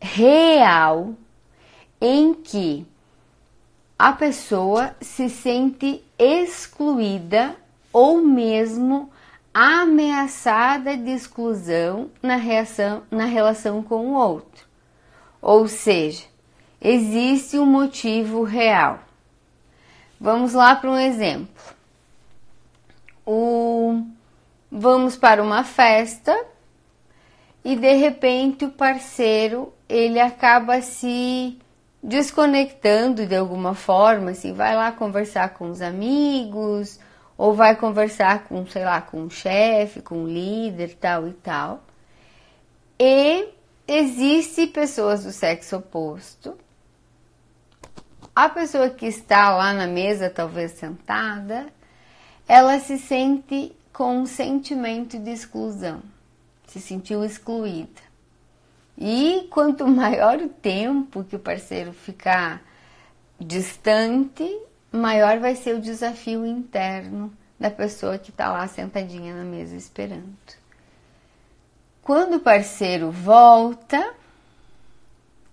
real, 0.00 1.14
em 2.00 2.32
que 2.32 2.86
a 3.98 4.12
pessoa 4.12 4.94
se 5.00 5.28
sente 5.28 6.02
excluída 6.18 7.56
ou 7.92 8.22
mesmo 8.22 9.10
ameaçada 9.58 10.96
de 10.96 11.10
exclusão 11.10 12.10
na, 12.22 12.36
reação, 12.36 13.02
na 13.10 13.24
relação 13.24 13.82
com 13.82 14.10
o 14.10 14.14
outro. 14.14 14.64
Ou 15.42 15.66
seja, 15.66 16.24
existe 16.80 17.58
um 17.58 17.66
motivo 17.66 18.44
real. 18.44 19.00
Vamos 20.20 20.54
lá 20.54 20.76
para 20.76 20.90
um 20.90 20.98
exemplo. 20.98 21.74
O, 23.26 24.04
vamos 24.70 25.16
para 25.16 25.42
uma 25.42 25.64
festa 25.64 26.36
e 27.64 27.74
de 27.74 27.94
repente 27.94 28.64
o 28.64 28.70
parceiro 28.70 29.72
ele 29.88 30.20
acaba 30.20 30.80
se 30.80 31.58
desconectando 32.00 33.26
de 33.26 33.34
alguma 33.34 33.74
forma, 33.74 34.30
assim, 34.30 34.52
vai 34.52 34.76
lá 34.76 34.92
conversar 34.92 35.50
com 35.54 35.68
os 35.68 35.82
amigos 35.82 37.00
ou 37.38 37.54
vai 37.54 37.76
conversar 37.76 38.44
com, 38.44 38.66
sei 38.66 38.84
lá, 38.84 39.00
com 39.00 39.22
um 39.22 39.30
chefe, 39.30 40.02
com 40.02 40.24
um 40.24 40.26
líder, 40.26 40.96
tal 40.96 41.28
e 41.28 41.32
tal. 41.32 41.84
E 42.98 43.48
existe 43.86 44.66
pessoas 44.66 45.22
do 45.22 45.30
sexo 45.30 45.76
oposto. 45.76 46.58
A 48.34 48.48
pessoa 48.48 48.90
que 48.90 49.06
está 49.06 49.56
lá 49.56 49.72
na 49.72 49.86
mesa, 49.86 50.28
talvez 50.28 50.72
sentada, 50.72 51.66
ela 52.48 52.80
se 52.80 52.98
sente 52.98 53.72
com 53.92 54.18
um 54.18 54.26
sentimento 54.26 55.16
de 55.16 55.30
exclusão, 55.30 56.02
se 56.66 56.80
sentiu 56.80 57.24
excluída. 57.24 58.02
E 58.96 59.46
quanto 59.50 59.86
maior 59.88 60.38
o 60.38 60.48
tempo 60.48 61.22
que 61.22 61.36
o 61.36 61.40
parceiro 61.40 61.92
ficar 61.92 62.62
distante, 63.40 64.44
maior 64.92 65.38
vai 65.38 65.54
ser 65.54 65.74
o 65.74 65.80
desafio 65.80 66.46
interno 66.46 67.32
da 67.58 67.70
pessoa 67.70 68.18
que 68.18 68.30
está 68.30 68.52
lá 68.52 68.66
sentadinha 68.66 69.34
na 69.34 69.44
mesa 69.44 69.76
esperando. 69.76 70.36
Quando 72.02 72.36
o 72.36 72.40
parceiro 72.40 73.10
volta, 73.10 74.14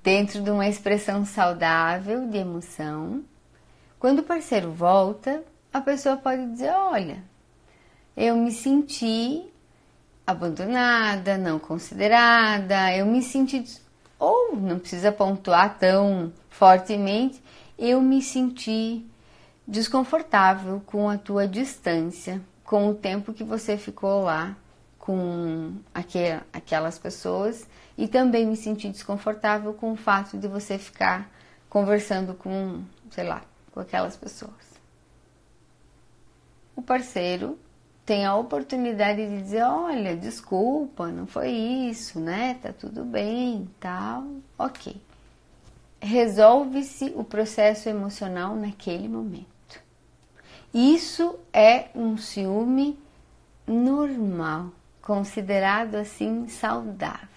dentro 0.04 0.42
de 0.42 0.50
uma 0.50 0.68
expressão 0.68 1.26
saudável 1.26 2.28
de 2.28 2.38
emoção, 2.38 3.24
quando 4.00 4.20
o 4.20 4.24
parceiro 4.24 4.72
volta, 4.72 5.44
a 5.74 5.82
pessoa 5.82 6.16
pode 6.16 6.46
dizer: 6.52 6.72
Olha, 6.72 7.24
eu 8.16 8.38
me 8.38 8.52
senti 8.52 9.52
abandonada, 10.26 11.38
não 11.38 11.60
considerada, 11.60 12.96
eu 12.96 13.06
me 13.06 13.22
senti 13.22 13.66
ou 14.18 14.56
não 14.56 14.80
precisa 14.80 15.12
pontuar 15.12 15.78
tão 15.78 16.32
fortemente, 16.50 17.44
eu 17.78 18.02
me 18.02 18.22
senti 18.22 19.06
desconfortável 19.68 20.82
com 20.86 21.10
a 21.10 21.18
tua 21.18 21.48
distância, 21.48 22.42
com 22.64 22.90
o 22.90 22.96
tempo 22.96 23.34
que 23.34 23.44
você 23.44 23.78
ficou 23.78 24.24
lá 24.24 24.56
com 24.98 25.76
aquelas 26.52 26.98
pessoas 26.98 27.68
e 27.96 28.08
também 28.08 28.46
me 28.46 28.56
senti 28.56 28.90
desconfortável 28.90 29.74
com 29.74 29.92
o 29.92 29.96
fato 29.96 30.38
de 30.38 30.48
você 30.48 30.78
ficar 30.78 31.30
conversando 31.70 32.34
com, 32.34 32.84
sei 33.12 33.24
lá, 33.24 33.44
com 33.72 33.80
aquelas 33.80 34.16
pessoas. 34.16 34.54
O 36.76 36.82
parceiro 36.82 37.58
tem 38.06 38.26
a 38.26 38.36
oportunidade 38.36 39.28
de 39.28 39.42
dizer, 39.42 39.64
olha, 39.64 40.16
desculpa, 40.16 41.08
não 41.08 41.26
foi 41.26 41.50
isso, 41.50 42.20
né? 42.20 42.60
Tá 42.62 42.74
tudo 42.74 43.04
bem, 43.04 43.70
tal, 43.80 44.26
ok. 44.58 45.00
Resolve-se 46.02 47.14
o 47.16 47.24
processo 47.24 47.90
emocional 47.90 48.56
naquele 48.56 49.08
momento. 49.08 49.55
Isso 50.78 51.40
é 51.54 51.86
um 51.96 52.18
ciúme 52.18 53.00
normal, 53.66 54.72
considerado 55.02 55.96
assim 55.96 56.50
saudável. 56.50 57.30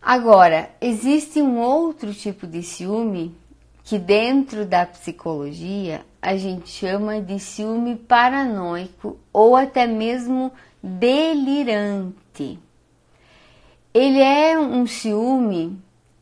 Agora, 0.00 0.70
existe 0.80 1.42
um 1.42 1.58
outro 1.58 2.14
tipo 2.14 2.46
de 2.46 2.62
ciúme 2.62 3.36
que 3.82 3.98
dentro 3.98 4.64
da 4.64 4.86
psicologia 4.86 6.00
a 6.22 6.34
gente 6.34 6.70
chama 6.70 7.20
de 7.20 7.38
ciúme 7.38 7.94
paranoico 7.94 9.18
ou 9.30 9.54
até 9.54 9.86
mesmo 9.86 10.50
delirante. 10.82 12.58
Ele 13.92 14.22
é 14.22 14.58
um 14.58 14.86
ciúme 14.86 15.78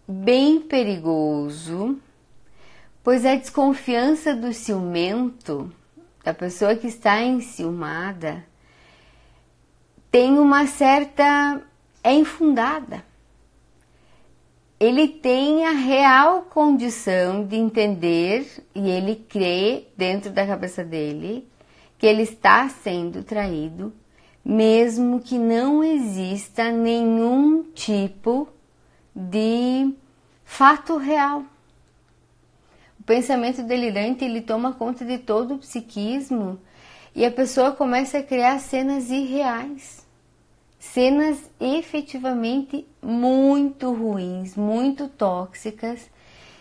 bem 0.08 0.58
perigoso 0.58 1.96
pois 3.02 3.26
a 3.26 3.34
desconfiança 3.34 4.34
do 4.34 4.52
ciumento, 4.52 5.72
da 6.24 6.32
pessoa 6.32 6.76
que 6.76 6.86
está 6.86 7.20
enciumada, 7.22 8.44
tem 10.10 10.38
uma 10.38 10.66
certa. 10.66 11.62
é 12.04 12.12
infundada. 12.12 13.04
Ele 14.78 15.06
tem 15.06 15.64
a 15.64 15.70
real 15.70 16.42
condição 16.42 17.44
de 17.44 17.56
entender 17.56 18.64
e 18.74 18.90
ele 18.90 19.14
crê 19.14 19.86
dentro 19.96 20.30
da 20.30 20.44
cabeça 20.44 20.84
dele 20.84 21.48
que 21.96 22.06
ele 22.06 22.22
está 22.22 22.68
sendo 22.68 23.22
traído, 23.22 23.92
mesmo 24.44 25.20
que 25.20 25.38
não 25.38 25.84
exista 25.84 26.72
nenhum 26.72 27.62
tipo 27.62 28.48
de 29.14 29.94
fato 30.44 30.96
real. 30.96 31.44
O 33.02 33.04
pensamento 33.04 33.64
delirante 33.64 34.24
ele 34.24 34.40
toma 34.40 34.74
conta 34.74 35.04
de 35.04 35.18
todo 35.18 35.54
o 35.54 35.58
psiquismo 35.58 36.60
e 37.12 37.26
a 37.26 37.32
pessoa 37.32 37.72
começa 37.72 38.18
a 38.18 38.22
criar 38.22 38.60
cenas 38.60 39.10
irreais, 39.10 40.06
cenas 40.78 41.50
efetivamente 41.60 42.86
muito 43.02 43.92
ruins, 43.92 44.54
muito 44.54 45.08
tóxicas, 45.08 46.08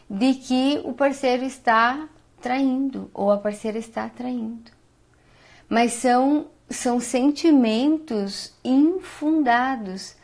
de 0.09 0.33
que 0.33 0.81
o 0.83 0.93
parceiro 0.93 1.43
está 1.43 2.09
traindo 2.41 3.11
ou 3.13 3.29
a 3.31 3.37
parceira 3.37 3.77
está 3.77 4.09
traindo. 4.09 4.71
Mas 5.69 5.93
são, 5.93 6.47
são 6.67 6.99
sentimentos 6.99 8.55
infundados 8.63 10.15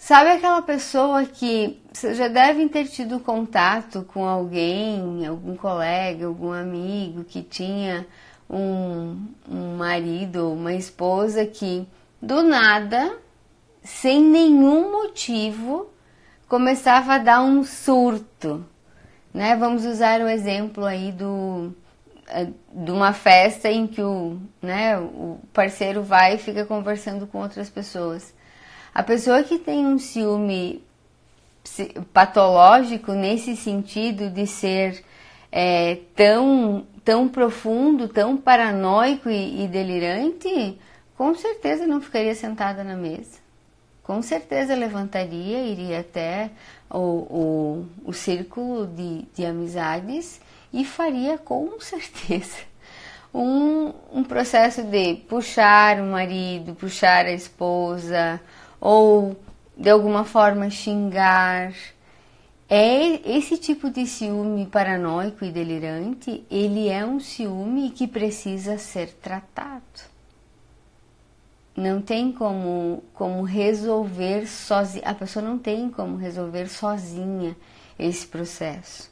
Sabe 0.00 0.30
aquela 0.30 0.62
pessoa 0.62 1.26
que 1.26 1.78
vocês 1.92 2.16
já 2.16 2.26
devem 2.26 2.66
ter 2.66 2.86
tido 2.86 3.20
contato 3.20 4.02
com 4.02 4.26
alguém, 4.26 5.26
algum 5.26 5.54
colega, 5.54 6.26
algum 6.26 6.52
amigo 6.52 7.22
que 7.22 7.42
tinha 7.42 8.06
um, 8.48 9.26
um 9.46 9.76
marido, 9.76 10.54
uma 10.54 10.72
esposa 10.72 11.44
que 11.44 11.86
do 12.20 12.42
nada, 12.42 13.14
sem 13.84 14.22
nenhum 14.22 14.90
motivo, 14.90 15.90
começava 16.48 17.16
a 17.16 17.18
dar 17.18 17.42
um 17.42 17.62
surto, 17.62 18.64
né? 19.34 19.54
Vamos 19.54 19.84
usar 19.84 20.22
o 20.22 20.28
exemplo 20.30 20.86
aí 20.86 21.12
do 21.12 21.74
eh, 22.28 22.48
de 22.72 22.90
uma 22.90 23.12
festa 23.12 23.70
em 23.70 23.86
que 23.86 24.00
o, 24.00 24.40
né, 24.62 24.98
o 24.98 25.38
parceiro 25.52 26.02
vai 26.02 26.36
e 26.36 26.38
fica 26.38 26.64
conversando 26.64 27.26
com 27.26 27.42
outras 27.42 27.68
pessoas. 27.68 28.39
A 29.00 29.02
pessoa 29.02 29.42
que 29.42 29.58
tem 29.58 29.86
um 29.86 29.98
ciúme 29.98 30.84
patológico 32.12 33.12
nesse 33.12 33.56
sentido 33.56 34.28
de 34.28 34.46
ser 34.46 35.02
é, 35.50 36.00
tão, 36.14 36.86
tão 37.02 37.26
profundo, 37.26 38.08
tão 38.08 38.36
paranoico 38.36 39.30
e, 39.30 39.64
e 39.64 39.68
delirante, 39.68 40.78
com 41.16 41.34
certeza 41.34 41.86
não 41.86 42.02
ficaria 42.02 42.34
sentada 42.34 42.84
na 42.84 42.94
mesa. 42.94 43.38
Com 44.02 44.20
certeza 44.20 44.74
levantaria, 44.74 45.60
iria 45.60 46.00
até 46.00 46.50
o, 46.90 46.98
o, 46.98 47.86
o 48.04 48.12
círculo 48.12 48.86
de, 48.86 49.22
de 49.34 49.46
amizades 49.46 50.42
e 50.70 50.84
faria 50.84 51.38
com 51.38 51.70
certeza 51.80 52.68
um, 53.32 53.92
um 54.12 54.24
processo 54.24 54.82
de 54.82 55.14
puxar 55.28 56.00
o 56.00 56.04
marido, 56.04 56.74
puxar 56.74 57.26
a 57.26 57.32
esposa, 57.32 58.40
ou 58.80 59.36
de 59.76 59.90
alguma 59.90 60.24
forma 60.24 60.70
xingar. 60.70 61.72
É 62.68 63.28
esse 63.36 63.58
tipo 63.58 63.90
de 63.90 64.06
ciúme 64.06 64.66
paranoico 64.66 65.44
e 65.44 65.50
delirante, 65.50 66.44
ele 66.50 66.88
é 66.88 67.04
um 67.04 67.18
ciúme 67.18 67.90
que 67.90 68.06
precisa 68.06 68.78
ser 68.78 69.12
tratado. 69.14 69.82
Não 71.76 72.00
tem 72.00 72.30
como, 72.30 73.02
como 73.14 73.42
resolver 73.42 74.46
sozinha, 74.46 75.04
a 75.04 75.14
pessoa 75.14 75.44
não 75.44 75.58
tem 75.58 75.90
como 75.90 76.16
resolver 76.16 76.68
sozinha 76.68 77.56
esse 77.98 78.26
processo. 78.26 79.10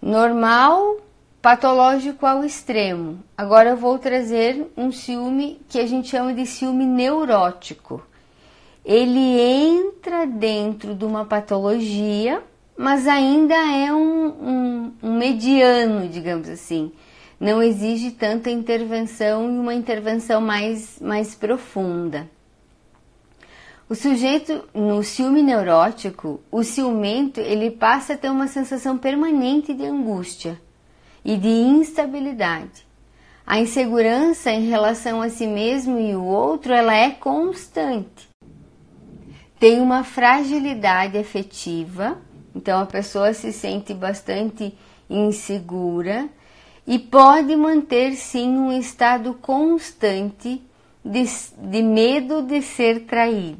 Normal, 0.00 0.98
patológico 1.42 2.24
ao 2.24 2.44
extremo. 2.44 3.18
Agora 3.36 3.70
eu 3.70 3.76
vou 3.76 3.98
trazer 3.98 4.66
um 4.76 4.90
ciúme 4.90 5.60
que 5.68 5.78
a 5.78 5.86
gente 5.86 6.08
chama 6.08 6.32
de 6.32 6.46
ciúme 6.46 6.86
neurótico 6.86 8.02
ele 8.84 9.40
entra 9.40 10.26
dentro 10.26 10.94
de 10.94 11.06
uma 11.06 11.24
patologia, 11.24 12.42
mas 12.76 13.08
ainda 13.08 13.54
é 13.54 13.90
um, 13.94 14.26
um, 14.26 14.92
um 15.02 15.16
mediano, 15.16 16.06
digamos 16.06 16.48
assim. 16.50 16.92
Não 17.40 17.62
exige 17.62 18.10
tanta 18.10 18.50
intervenção 18.50 19.50
e 19.50 19.58
uma 19.58 19.74
intervenção 19.74 20.40
mais, 20.40 21.00
mais 21.00 21.34
profunda. 21.34 22.28
O 23.88 23.94
sujeito 23.94 24.64
no 24.74 25.02
ciúme 25.02 25.42
neurótico, 25.42 26.40
o 26.50 26.62
ciumento, 26.62 27.40
ele 27.40 27.70
passa 27.70 28.14
a 28.14 28.16
ter 28.16 28.30
uma 28.30 28.48
sensação 28.48 28.98
permanente 28.98 29.72
de 29.72 29.84
angústia 29.84 30.60
e 31.24 31.36
de 31.36 31.48
instabilidade. 31.48 32.86
A 33.46 33.58
insegurança 33.58 34.50
em 34.50 34.68
relação 34.68 35.22
a 35.22 35.28
si 35.28 35.46
mesmo 35.46 35.98
e 35.98 36.14
o 36.14 36.24
outro, 36.24 36.72
ela 36.72 36.94
é 36.94 37.10
constante 37.10 38.33
tem 39.64 39.80
uma 39.80 40.04
fragilidade 40.04 41.16
afetiva, 41.16 42.18
então 42.54 42.82
a 42.82 42.84
pessoa 42.84 43.32
se 43.32 43.50
sente 43.50 43.94
bastante 43.94 44.74
insegura 45.08 46.28
e 46.86 46.98
pode 46.98 47.56
manter 47.56 48.12
sim 48.12 48.58
um 48.58 48.78
estado 48.78 49.32
constante 49.32 50.60
de, 51.02 51.24
de 51.56 51.82
medo 51.82 52.42
de 52.42 52.60
ser 52.60 53.06
traído. 53.06 53.56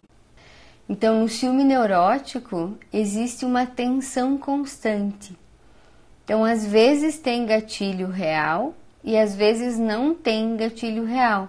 Então, 0.86 1.20
no 1.20 1.26
ciúme 1.26 1.64
neurótico 1.64 2.76
existe 2.92 3.46
uma 3.46 3.64
tensão 3.64 4.36
constante. 4.36 5.34
Então, 6.22 6.44
às 6.44 6.66
vezes 6.66 7.18
tem 7.18 7.46
gatilho 7.46 8.08
real 8.08 8.74
e 9.02 9.16
às 9.16 9.34
vezes 9.34 9.78
não 9.78 10.14
tem 10.14 10.54
gatilho 10.54 11.06
real, 11.06 11.48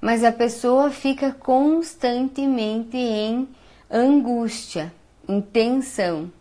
mas 0.00 0.24
a 0.24 0.32
pessoa 0.32 0.90
fica 0.90 1.30
constantemente 1.30 2.96
em 2.96 3.46
angústia, 3.92 4.92
intenção. 5.28 6.32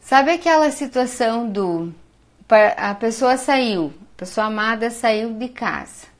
Sabe 0.00 0.32
aquela 0.32 0.70
situação 0.70 1.48
do 1.48 1.94
a 2.76 2.94
pessoa 2.94 3.36
saiu, 3.38 3.92
a 4.14 4.18
pessoa 4.18 4.46
amada 4.48 4.90
saiu 4.90 5.32
de 5.32 5.48
casa 5.48 6.12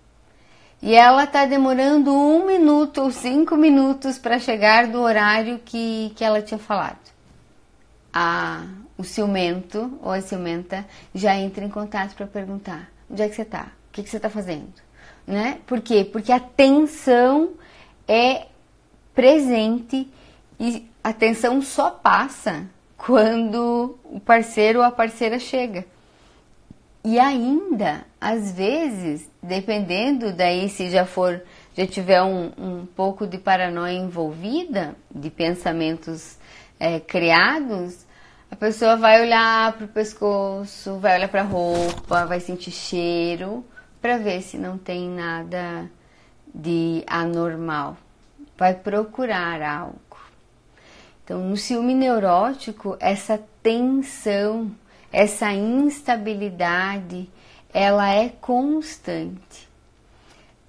e 0.82 0.96
ela 0.96 1.22
está 1.22 1.44
demorando 1.44 2.12
um 2.12 2.44
minuto 2.44 3.02
ou 3.02 3.12
cinco 3.12 3.56
minutos 3.56 4.18
para 4.18 4.40
chegar 4.40 4.88
do 4.88 5.00
horário 5.00 5.60
que, 5.64 6.12
que 6.16 6.24
ela 6.24 6.42
tinha 6.42 6.58
falado. 6.58 6.98
A, 8.12 8.66
o 8.98 9.04
ciumento 9.04 9.96
ou 10.02 10.10
a 10.10 10.20
ciumenta 10.20 10.84
já 11.14 11.36
entra 11.36 11.64
em 11.64 11.68
contato 11.68 12.16
para 12.16 12.26
perguntar: 12.26 12.90
onde 13.08 13.22
é 13.22 13.28
que 13.28 13.34
você 13.36 13.42
está? 13.42 13.68
O 13.88 13.92
que, 13.92 14.02
que 14.02 14.10
você 14.10 14.16
está 14.16 14.28
fazendo? 14.28 14.72
Né? 15.24 15.58
Por 15.66 15.80
quê? 15.80 16.04
Porque 16.04 16.32
a 16.32 16.40
tensão 16.40 17.50
é 18.08 18.46
presente 19.14 20.08
e 20.58 20.88
a 21.02 21.12
tensão 21.12 21.60
só 21.60 21.90
passa 21.90 22.66
quando 22.96 23.98
o 24.04 24.20
parceiro 24.20 24.78
ou 24.78 24.84
a 24.84 24.90
parceira 24.90 25.38
chega. 25.38 25.84
E 27.04 27.18
ainda, 27.18 28.04
às 28.20 28.52
vezes, 28.52 29.28
dependendo 29.42 30.32
daí 30.32 30.68
se 30.68 30.88
já 30.88 31.04
for, 31.04 31.42
já 31.74 31.84
tiver 31.84 32.22
um, 32.22 32.52
um 32.56 32.86
pouco 32.86 33.26
de 33.26 33.38
paranoia 33.38 33.92
envolvida, 33.92 34.94
de 35.12 35.28
pensamentos 35.28 36.36
é, 36.78 37.00
criados, 37.00 38.06
a 38.48 38.54
pessoa 38.54 38.96
vai 38.96 39.20
olhar 39.20 39.72
para 39.72 39.86
o 39.86 39.88
pescoço, 39.88 40.98
vai 40.98 41.16
olhar 41.16 41.28
para 41.28 41.40
a 41.40 41.44
roupa, 41.44 42.24
vai 42.24 42.38
sentir 42.38 42.70
cheiro, 42.70 43.64
para 44.00 44.18
ver 44.18 44.40
se 44.42 44.56
não 44.56 44.78
tem 44.78 45.08
nada 45.08 45.90
de 46.54 47.02
anormal. 47.06 47.96
Vai 48.56 48.74
procurar 48.74 49.62
algo. 49.62 50.00
Então, 51.24 51.40
no 51.40 51.56
ciúme 51.56 51.94
neurótico, 51.94 52.96
essa 53.00 53.40
tensão, 53.62 54.70
essa 55.12 55.52
instabilidade, 55.52 57.28
ela 57.72 58.08
é 58.12 58.28
constante. 58.28 59.68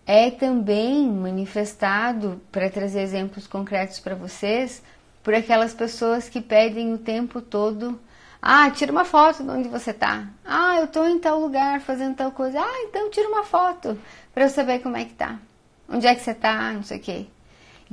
É 0.06 0.30
também 0.30 1.10
manifestado, 1.10 2.42
para 2.52 2.70
trazer 2.70 3.02
exemplos 3.02 3.48
concretos 3.48 4.00
para 4.00 4.16
vocês, 4.16 4.84
por 5.24 5.34
aquelas 5.34 5.74
pessoas 5.74 6.28
que 6.28 6.42
pedem 6.42 6.94
o 6.94 6.98
tempo 6.98 7.42
todo: 7.42 8.00
ah, 8.42 8.70
tira 8.70 8.92
uma 8.92 9.06
foto 9.06 9.42
de 9.44 9.50
onde 9.50 9.70
você 9.70 9.92
está. 9.92 10.28
Ah, 10.46 10.78
eu 10.78 10.86
estou 10.86 11.08
em 11.08 11.18
tal 11.18 11.40
lugar 11.40 11.80
fazendo 11.80 12.16
tal 12.16 12.32
coisa. 12.32 12.60
Ah, 12.60 12.84
então 12.84 13.10
tira 13.10 13.30
uma 13.30 13.44
foto 13.44 13.98
para 14.34 14.44
eu 14.44 14.50
saber 14.50 14.80
como 14.80 14.98
é 14.98 15.06
que 15.06 15.14
tá. 15.14 15.40
Onde 15.88 16.06
é 16.06 16.14
que 16.14 16.22
você 16.22 16.32
está, 16.32 16.74
não 16.74 16.84
sei 16.84 16.98
o 16.98 17.02
quê. 17.02 17.28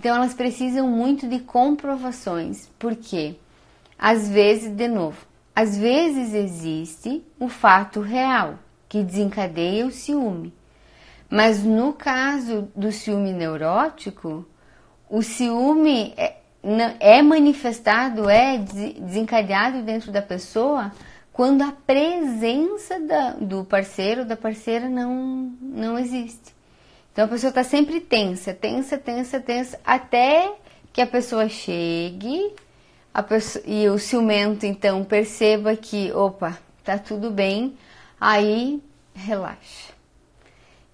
Então 0.01 0.17
elas 0.17 0.33
precisam 0.33 0.89
muito 0.89 1.29
de 1.29 1.41
comprovações, 1.41 2.71
porque 2.79 3.37
às 3.99 4.31
vezes, 4.31 4.75
de 4.75 4.89
novo, 4.89 5.27
às 5.55 5.77
vezes 5.77 6.33
existe 6.33 7.23
o 7.39 7.51
fato 7.51 8.01
real 8.01 8.59
que 8.89 9.03
desencadeia 9.03 9.85
o 9.87 9.91
ciúme. 9.91 10.55
Mas 11.29 11.63
no 11.63 11.93
caso 11.93 12.67
do 12.75 12.91
ciúme 12.91 13.31
neurótico, 13.31 14.49
o 15.07 15.23
ciúme 15.23 16.15
é, 16.17 16.37
é 16.99 17.21
manifestado, 17.21 18.27
é 18.31 18.57
desencadeado 18.57 19.83
dentro 19.83 20.11
da 20.11 20.23
pessoa 20.23 20.93
quando 21.31 21.61
a 21.61 21.73
presença 21.73 22.99
da, 23.01 23.33
do 23.33 23.67
parceiro 23.67 24.23
ou 24.23 24.27
da 24.27 24.35
parceira 24.35 24.89
não, 24.89 25.53
não 25.61 25.99
existe. 25.99 26.59
Então 27.21 27.29
a 27.29 27.33
pessoa 27.33 27.51
está 27.51 27.63
sempre 27.63 28.01
tensa, 28.01 28.55
tensa, 28.55 28.97
tensa, 28.97 29.39
tensa, 29.39 29.79
até 29.85 30.55
que 30.91 31.03
a 31.03 31.07
pessoa 31.07 31.51
chegue 31.51 32.51
a 33.13 33.23
pessoa, 33.23 33.63
e 33.67 33.87
o 33.91 33.99
ciumento 33.99 34.65
então 34.65 35.05
perceba 35.05 35.77
que, 35.77 36.11
opa, 36.13 36.59
tá 36.83 36.97
tudo 36.97 37.31
bem, 37.31 37.77
aí 38.19 38.83
relaxa. 39.15 39.93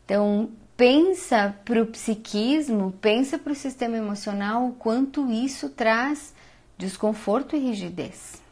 Então 0.05 0.51
pensa 0.77 1.55
para 1.65 1.81
o 1.81 1.87
psiquismo, 1.87 2.91
pensa 3.01 3.39
para 3.39 3.53
o 3.53 3.55
sistema 3.55 3.97
emocional 3.97 4.67
o 4.67 4.73
quanto 4.73 5.31
isso 5.31 5.69
traz 5.69 6.35
desconforto 6.77 7.55
e 7.55 7.61
rigidez. 7.61 8.43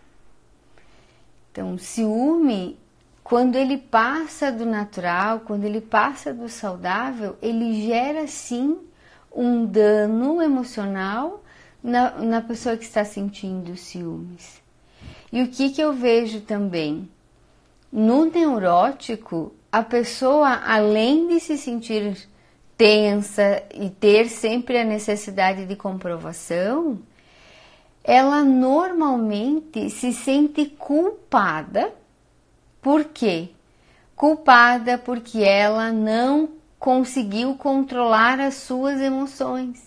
Então, 1.50 1.76
ciúme 1.76 2.78
quando 3.24 3.56
ele 3.56 3.78
passa 3.78 4.52
do 4.52 4.66
natural, 4.66 5.40
quando 5.40 5.64
ele 5.64 5.80
passa 5.80 6.32
do 6.32 6.46
saudável, 6.46 7.38
ele 7.40 7.86
gera 7.86 8.26
sim 8.26 8.78
um 9.34 9.64
dano 9.64 10.42
emocional 10.42 11.42
na, 11.82 12.10
na 12.18 12.42
pessoa 12.42 12.76
que 12.76 12.84
está 12.84 13.02
sentindo 13.02 13.78
ciúmes. 13.78 14.62
E 15.32 15.42
o 15.42 15.48
que, 15.48 15.70
que 15.70 15.80
eu 15.80 15.94
vejo 15.94 16.42
também? 16.42 17.08
No 17.90 18.26
neurótico, 18.26 19.54
a 19.72 19.82
pessoa, 19.82 20.60
além 20.62 21.26
de 21.26 21.40
se 21.40 21.56
sentir 21.56 22.28
tensa 22.76 23.62
e 23.72 23.88
ter 23.88 24.28
sempre 24.28 24.78
a 24.78 24.84
necessidade 24.84 25.64
de 25.64 25.74
comprovação, 25.74 26.98
ela 28.02 28.44
normalmente 28.44 29.88
se 29.88 30.12
sente 30.12 30.66
culpada 30.66 31.90
por 32.84 33.04
quê? 33.06 33.48
Culpada 34.14 34.98
porque 34.98 35.38
ela 35.42 35.90
não 35.90 36.50
conseguiu 36.78 37.54
controlar 37.54 38.38
as 38.38 38.56
suas 38.56 39.00
emoções. 39.00 39.82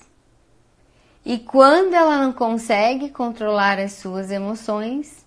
E 1.24 1.38
quando 1.38 1.94
ela 1.94 2.18
não 2.18 2.34
consegue 2.34 3.10
controlar 3.10 3.78
as 3.78 3.92
suas 3.92 4.32
emoções, 4.32 5.24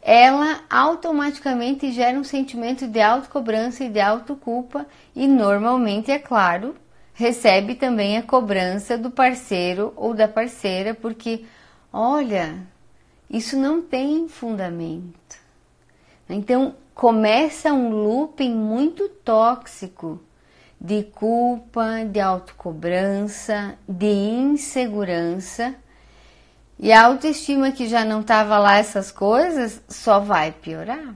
ela 0.00 0.62
automaticamente 0.70 1.92
gera 1.92 2.18
um 2.18 2.24
sentimento 2.24 2.88
de 2.88 3.02
autocobrança 3.02 3.84
e 3.84 3.90
de 3.90 4.00
autoculpa 4.00 4.86
e 5.14 5.28
normalmente, 5.28 6.10
é 6.10 6.18
claro, 6.18 6.74
recebe 7.12 7.74
também 7.74 8.16
a 8.16 8.22
cobrança 8.22 8.96
do 8.96 9.10
parceiro 9.10 9.92
ou 9.96 10.14
da 10.14 10.26
parceira, 10.26 10.94
porque 10.94 11.44
olha, 11.92 12.56
isso 13.28 13.54
não 13.54 13.82
tem 13.82 14.28
fundamento. 14.28 15.36
Então, 16.26 16.74
começa 16.94 17.72
um 17.72 17.90
looping 17.90 18.54
muito 18.54 19.08
tóxico 19.08 20.20
de 20.80 21.04
culpa, 21.04 22.04
de 22.04 22.18
autocobrança, 22.18 23.78
de 23.88 24.12
insegurança. 24.12 25.74
E 26.78 26.92
a 26.92 27.04
autoestima 27.04 27.70
que 27.70 27.86
já 27.88 28.04
não 28.04 28.20
estava 28.20 28.58
lá 28.58 28.78
essas 28.78 29.12
coisas 29.12 29.80
só 29.88 30.18
vai 30.18 30.50
piorar. 30.50 31.14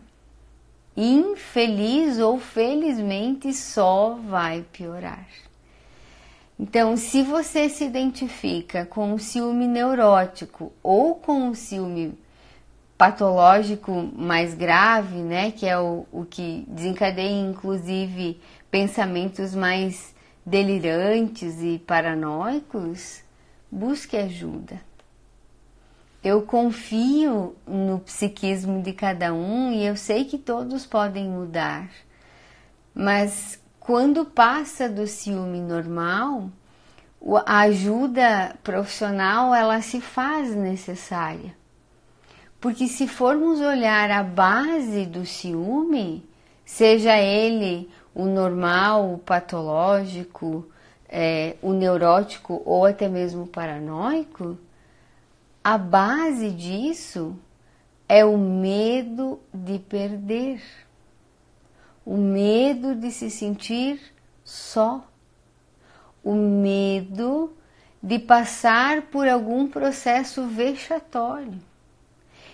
Infeliz 0.96 2.18
ou 2.18 2.38
felizmente 2.38 3.52
só 3.52 4.18
vai 4.28 4.64
piorar. 4.72 5.26
Então, 6.58 6.96
se 6.96 7.22
você 7.22 7.68
se 7.68 7.84
identifica 7.84 8.86
com 8.86 9.12
o 9.12 9.18
ciúme 9.18 9.66
neurótico 9.66 10.72
ou 10.82 11.16
com 11.16 11.50
o 11.50 11.54
ciúme 11.54 12.16
patológico 12.96 14.10
mais 14.16 14.54
grave, 14.54 15.16
né, 15.16 15.50
que 15.50 15.66
é 15.66 15.78
o, 15.78 16.06
o 16.10 16.24
que 16.24 16.64
desencadeia 16.68 17.40
inclusive 17.40 18.40
pensamentos 18.70 19.54
mais 19.54 20.14
delirantes 20.44 21.60
e 21.60 21.78
paranoicos, 21.78 23.22
busque 23.70 24.16
ajuda. 24.16 24.80
Eu 26.24 26.42
confio 26.42 27.54
no 27.66 28.00
psiquismo 28.00 28.82
de 28.82 28.92
cada 28.92 29.32
um 29.32 29.70
e 29.72 29.84
eu 29.86 29.96
sei 29.96 30.24
que 30.24 30.38
todos 30.38 30.86
podem 30.86 31.28
mudar, 31.28 31.88
mas 32.94 33.60
quando 33.78 34.24
passa 34.24 34.88
do 34.88 35.06
ciúme 35.06 35.60
normal, 35.60 36.50
a 37.44 37.60
ajuda 37.60 38.56
profissional 38.64 39.54
ela 39.54 39.80
se 39.82 40.00
faz 40.00 40.54
necessária 40.54 41.54
porque 42.60 42.88
se 42.88 43.06
formos 43.06 43.60
olhar 43.60 44.10
a 44.10 44.22
base 44.22 45.06
do 45.06 45.24
ciúme, 45.26 46.24
seja 46.64 47.16
ele 47.18 47.88
o 48.14 48.24
normal, 48.24 49.12
o 49.12 49.18
patológico, 49.18 50.66
é, 51.08 51.56
o 51.62 51.72
neurótico 51.72 52.62
ou 52.64 52.86
até 52.86 53.08
mesmo 53.08 53.44
o 53.44 53.46
paranoico, 53.46 54.58
a 55.62 55.76
base 55.76 56.50
disso 56.50 57.36
é 58.08 58.24
o 58.24 58.38
medo 58.38 59.40
de 59.52 59.78
perder, 59.78 60.62
o 62.04 62.16
medo 62.16 62.94
de 62.94 63.10
se 63.10 63.30
sentir 63.30 64.00
só, 64.44 65.04
o 66.22 66.34
medo 66.34 67.52
de 68.02 68.18
passar 68.18 69.02
por 69.02 69.28
algum 69.28 69.66
processo 69.68 70.46
vexatório. 70.46 71.60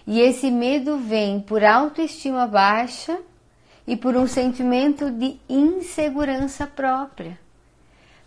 E 0.06 0.20
esse 0.20 0.50
medo 0.50 0.98
vem 0.98 1.40
por 1.40 1.64
autoestima 1.64 2.46
baixa 2.46 3.18
e 3.86 3.96
por 3.96 4.16
um 4.16 4.26
sentimento 4.26 5.10
de 5.10 5.36
insegurança 5.48 6.66
própria. 6.66 7.38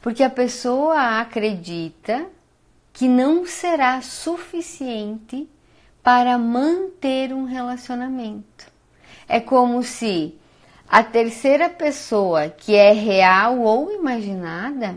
Porque 0.01 0.23
a 0.23 0.29
pessoa 0.29 1.19
acredita 1.19 2.27
que 2.93 3.07
não 3.07 3.45
será 3.45 4.01
suficiente 4.01 5.49
para 6.01 6.38
manter 6.38 7.33
um 7.33 7.43
relacionamento. 7.43 8.71
É 9.27 9.39
como 9.39 9.83
se 9.83 10.35
a 10.88 11.03
terceira 11.03 11.67
pessoa, 11.67 12.47
que 12.47 12.75
é 12.75 12.93
real 12.93 13.59
ou 13.59 13.91
imaginada, 13.91 14.95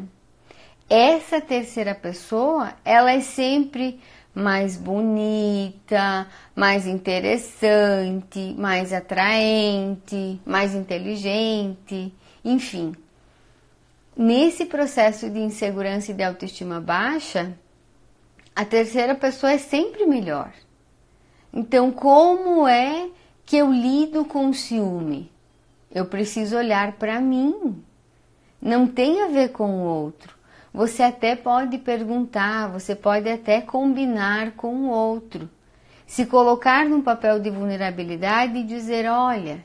essa 0.88 1.40
terceira 1.40 1.94
pessoa, 1.94 2.74
ela 2.84 3.10
é 3.10 3.20
sempre 3.20 4.00
mais 4.38 4.76
bonita, 4.76 6.26
mais 6.54 6.86
interessante, 6.86 8.54
mais 8.56 8.92
atraente, 8.92 10.40
mais 10.46 10.74
inteligente, 10.74 12.14
enfim, 12.44 12.94
nesse 14.16 14.64
processo 14.64 15.28
de 15.28 15.40
insegurança 15.40 16.12
e 16.12 16.14
de 16.14 16.22
autoestima 16.22 16.80
baixa, 16.80 17.52
a 18.54 18.64
terceira 18.64 19.14
pessoa 19.14 19.52
é 19.52 19.58
sempre 19.58 20.06
melhor. 20.06 20.52
Então, 21.52 21.90
como 21.90 22.66
é 22.66 23.08
que 23.44 23.56
eu 23.56 23.72
lido 23.72 24.24
com 24.24 24.50
o 24.50 24.54
ciúme? 24.54 25.30
Eu 25.92 26.06
preciso 26.06 26.56
olhar 26.56 26.92
para 26.92 27.20
mim. 27.20 27.82
Não 28.60 28.86
tem 28.86 29.22
a 29.22 29.28
ver 29.28 29.50
com 29.50 29.70
o 29.70 29.84
outro. 29.84 30.37
Você 30.72 31.02
até 31.02 31.34
pode 31.34 31.78
perguntar, 31.78 32.68
você 32.68 32.94
pode 32.94 33.28
até 33.28 33.60
combinar 33.60 34.52
com 34.52 34.74
o 34.74 34.90
outro. 34.90 35.48
Se 36.06 36.26
colocar 36.26 36.86
num 36.86 37.02
papel 37.02 37.40
de 37.40 37.50
vulnerabilidade 37.50 38.58
e 38.58 38.64
dizer: 38.64 39.06
Olha, 39.10 39.64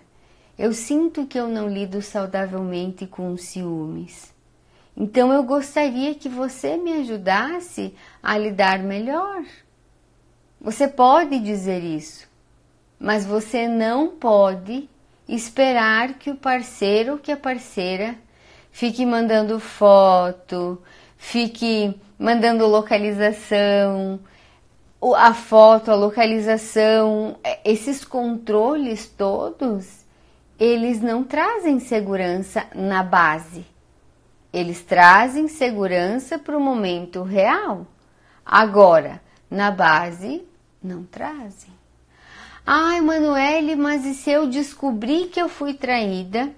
eu 0.58 0.74
sinto 0.74 1.26
que 1.26 1.40
eu 1.40 1.48
não 1.48 1.68
lido 1.68 2.02
saudavelmente 2.02 3.08
com 3.08 3.32
os 3.32 3.44
ciúmes. 3.44 4.34
Então 4.96 5.34
eu 5.34 5.44
gostaria 5.44 6.14
que 6.14 6.30
você 6.30 6.78
me 6.78 6.94
ajudasse 6.94 7.96
a 8.22 8.38
lidar 8.38 8.80
melhor. 8.80 9.44
Você 10.62 10.88
pode 10.88 11.40
dizer 11.40 11.84
isso, 11.84 12.30
mas 13.00 13.26
você 13.26 13.68
não 13.68 14.10
pode 14.10 14.88
esperar 15.28 16.14
que 16.14 16.30
o 16.30 16.36
parceiro 16.36 17.14
ou 17.14 17.18
que 17.18 17.32
a 17.32 17.38
parceira 17.38 18.16
fique 18.74 19.06
mandando 19.06 19.60
foto, 19.60 20.82
fique 21.16 21.96
mandando 22.18 22.66
localização, 22.66 24.20
a 25.16 25.34
foto, 25.34 25.92
a 25.92 25.96
localização, 25.96 27.38
é, 27.44 27.60
esses 27.64 28.04
controles 28.04 29.08
todos, 29.08 30.04
eles 30.60 31.02
não 31.02 31.24
trazem 31.24 31.80
segurança 31.80 32.66
na 32.74 33.04
base. 33.04 33.66
Eles 34.52 34.82
trazem 34.82 35.48
segurança 35.48 36.38
para 36.38 36.58
o 36.58 36.62
momento 36.62 37.22
real. 37.24 37.88
Agora, 38.46 39.22
na 39.50 39.72
base, 39.72 40.44
não 40.82 41.04
trazem. 41.04 41.72
Ai, 42.66 43.02
Manuele, 43.02 43.76
mas 43.76 44.06
e 44.06 44.14
se 44.14 44.32
eu 44.32 44.48
descobrir 44.48 45.28
que 45.28 45.42
eu 45.42 45.50
fui 45.50 45.74
traída 45.74 46.52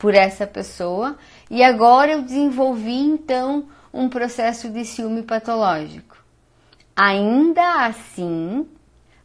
por 0.00 0.14
essa 0.14 0.46
pessoa 0.46 1.16
e 1.50 1.62
agora 1.64 2.12
eu 2.12 2.22
desenvolvi 2.22 2.96
então 2.96 3.68
um 3.92 4.08
processo 4.08 4.70
de 4.70 4.84
ciúme 4.84 5.24
patológico? 5.24 6.16
Ainda 6.94 7.86
assim, 7.86 8.68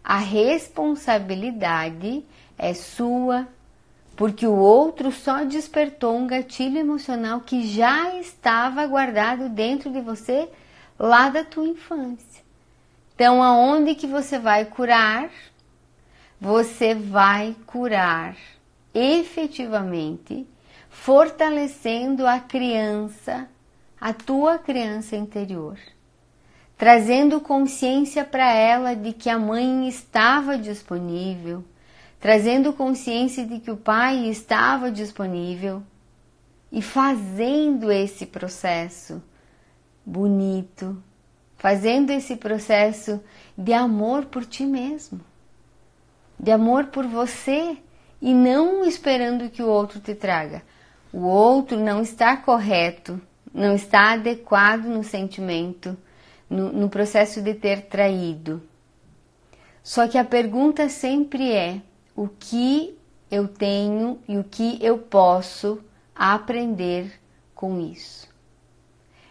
a 0.03 0.17
responsabilidade 0.17 2.25
é 2.57 2.73
sua, 2.73 3.47
porque 4.15 4.47
o 4.47 4.55
outro 4.55 5.11
só 5.11 5.43
despertou 5.43 6.15
um 6.15 6.25
gatilho 6.25 6.79
emocional 6.79 7.41
que 7.41 7.67
já 7.67 8.17
estava 8.17 8.87
guardado 8.87 9.47
dentro 9.49 9.91
de 9.91 10.01
você 10.01 10.49
lá 10.97 11.29
da 11.29 11.43
tua 11.43 11.67
infância. 11.67 12.43
Então, 13.13 13.43
aonde 13.43 13.93
que 13.93 14.07
você 14.07 14.39
vai 14.39 14.65
curar? 14.65 15.29
Você 16.39 16.95
vai 16.95 17.55
curar 17.65 18.37
efetivamente, 18.93 20.47
fortalecendo 20.95 22.25
a 22.25 22.39
criança, 22.39 23.47
a 23.99 24.11
tua 24.11 24.57
criança 24.57 25.15
interior, 25.15 25.77
trazendo 26.75 27.39
consciência 27.39 28.23
para 28.23 28.51
ela 28.51 28.95
de 28.95 29.13
que 29.13 29.29
a 29.29 29.37
mãe 29.37 29.87
estava 29.87 30.57
disponível, 30.57 31.63
trazendo 32.19 32.73
consciência 32.73 33.45
de 33.45 33.59
que 33.59 33.69
o 33.69 33.77
pai 33.77 34.29
estava 34.29 34.89
disponível 34.89 35.83
e 36.71 36.81
fazendo 36.81 37.91
esse 37.91 38.25
processo 38.25 39.21
bonito, 40.03 40.97
fazendo 41.55 42.09
esse 42.09 42.35
processo 42.35 43.21
de 43.55 43.73
amor 43.73 44.25
por 44.25 44.43
ti 44.43 44.65
mesmo, 44.65 45.21
de 46.39 46.51
amor 46.51 46.85
por 46.85 47.05
você 47.05 47.77
e 48.19 48.33
não 48.33 48.83
esperando 48.85 49.51
que 49.51 49.61
o 49.61 49.67
outro 49.67 49.99
te 49.99 50.15
traga. 50.15 50.63
O 51.15 51.27
outro 51.27 51.79
não 51.79 52.01
está 52.01 52.35
correto, 52.35 53.21
não 53.53 53.73
está 53.73 54.11
adequado 54.11 54.83
no 54.83 55.01
sentimento, 55.01 55.95
no, 56.49 56.73
no 56.73 56.89
processo 56.89 57.41
de 57.41 57.53
ter 57.53 57.83
traído. 57.83 58.61
Só 59.81 60.09
que 60.09 60.17
a 60.17 60.25
pergunta 60.25 60.89
sempre 60.89 61.53
é: 61.53 61.79
o 62.17 62.27
que 62.27 62.99
eu 63.31 63.47
tenho 63.47 64.19
e 64.27 64.37
o 64.37 64.43
que 64.43 64.77
eu 64.81 64.97
posso 64.97 65.81
aprender 66.13 67.17
com 67.55 67.79
isso? 67.79 68.27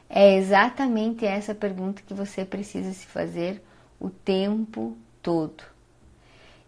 É 0.08 0.38
exatamente 0.38 1.26
essa 1.26 1.54
pergunta 1.54 2.00
que 2.00 2.14
você 2.14 2.46
precisa 2.46 2.94
se 2.94 3.04
fazer 3.04 3.62
o 4.00 4.08
tempo 4.08 4.96
todo. 5.20 5.62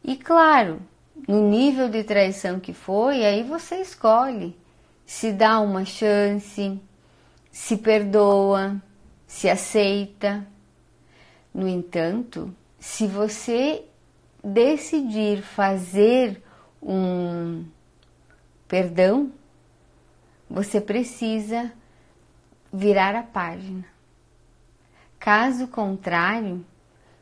E 0.05 0.15
claro, 0.15 0.79
no 1.27 1.49
nível 1.49 1.89
de 1.89 2.05
traição 2.05 2.61
que 2.61 2.75
foi, 2.75 3.25
aí 3.25 3.43
você 3.43 3.77
escolhe 3.77 4.55
se 5.07 5.33
dá 5.33 5.61
uma 5.61 5.85
chance, 5.85 6.81
se 7.51 7.77
perdoa, 7.77 8.83
se 9.27 9.49
aceita. 9.49 10.47
No 11.55 11.69
entanto, 11.69 12.55
se 12.79 13.07
você 13.07 13.85
decidir 14.43 15.43
fazer 15.43 16.43
um 16.83 17.65
perdão, 18.69 19.33
você 20.51 20.81
precisa 20.81 21.73
virar 22.73 23.15
a 23.15 23.23
página. 23.23 23.85
Caso 25.19 25.67
contrário, 25.69 26.65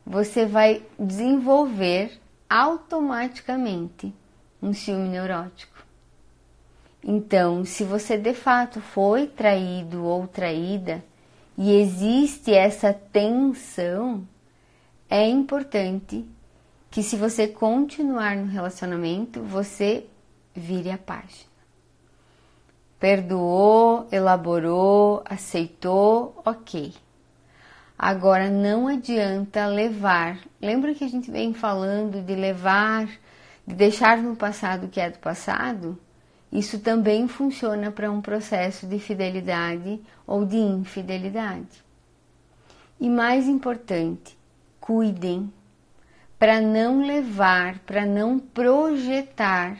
você 0.05 0.45
vai 0.45 0.83
desenvolver 0.99 2.19
automaticamente 2.49 4.13
um 4.61 4.73
ciúme 4.73 5.09
neurótico. 5.09 5.74
Então, 7.05 7.63
se 7.63 7.83
você 7.83 8.17
de 8.17 8.33
fato 8.33 8.81
foi 8.81 9.27
traído 9.27 10.03
ou 10.03 10.27
traída 10.27 11.03
e 11.55 11.79
existe 11.79 12.51
essa 12.51 12.91
tensão, 12.91 14.27
é 15.07 15.27
importante 15.27 16.25
que 16.89 17.03
se 17.03 17.15
você 17.15 17.47
continuar 17.47 18.35
no 18.35 18.47
relacionamento, 18.47 19.43
você 19.43 20.05
vire 20.55 20.89
a 20.89 20.97
página 20.97 21.55
perdoou, 23.05 24.07
elaborou, 24.11 25.21
aceitou, 25.25 26.41
ok. 26.43 26.91
Agora 27.97 28.49
não 28.49 28.87
adianta 28.87 29.67
levar. 29.67 30.39
Lembra 30.61 30.93
que 30.95 31.03
a 31.03 31.07
gente 31.07 31.29
vem 31.29 31.53
falando 31.53 32.19
de 32.25 32.33
levar, 32.35 33.07
de 33.65 33.75
deixar 33.75 34.17
no 34.17 34.35
passado 34.35 34.85
o 34.85 34.89
que 34.89 34.99
é 34.99 35.11
do 35.11 35.19
passado? 35.19 35.95
Isso 36.55 36.79
também 36.79 37.27
funciona 37.27 37.91
para 37.91 38.09
um 38.09 38.21
processo 38.21 38.87
de 38.87 38.97
fidelidade 38.97 39.99
ou 40.25 40.45
de 40.45 40.55
infidelidade. 40.55 41.83
E 42.97 43.09
mais 43.09 43.45
importante, 43.45 44.37
cuidem 44.79 45.51
para 46.39 46.61
não 46.61 47.05
levar, 47.05 47.79
para 47.79 48.05
não 48.05 48.39
projetar 48.39 49.77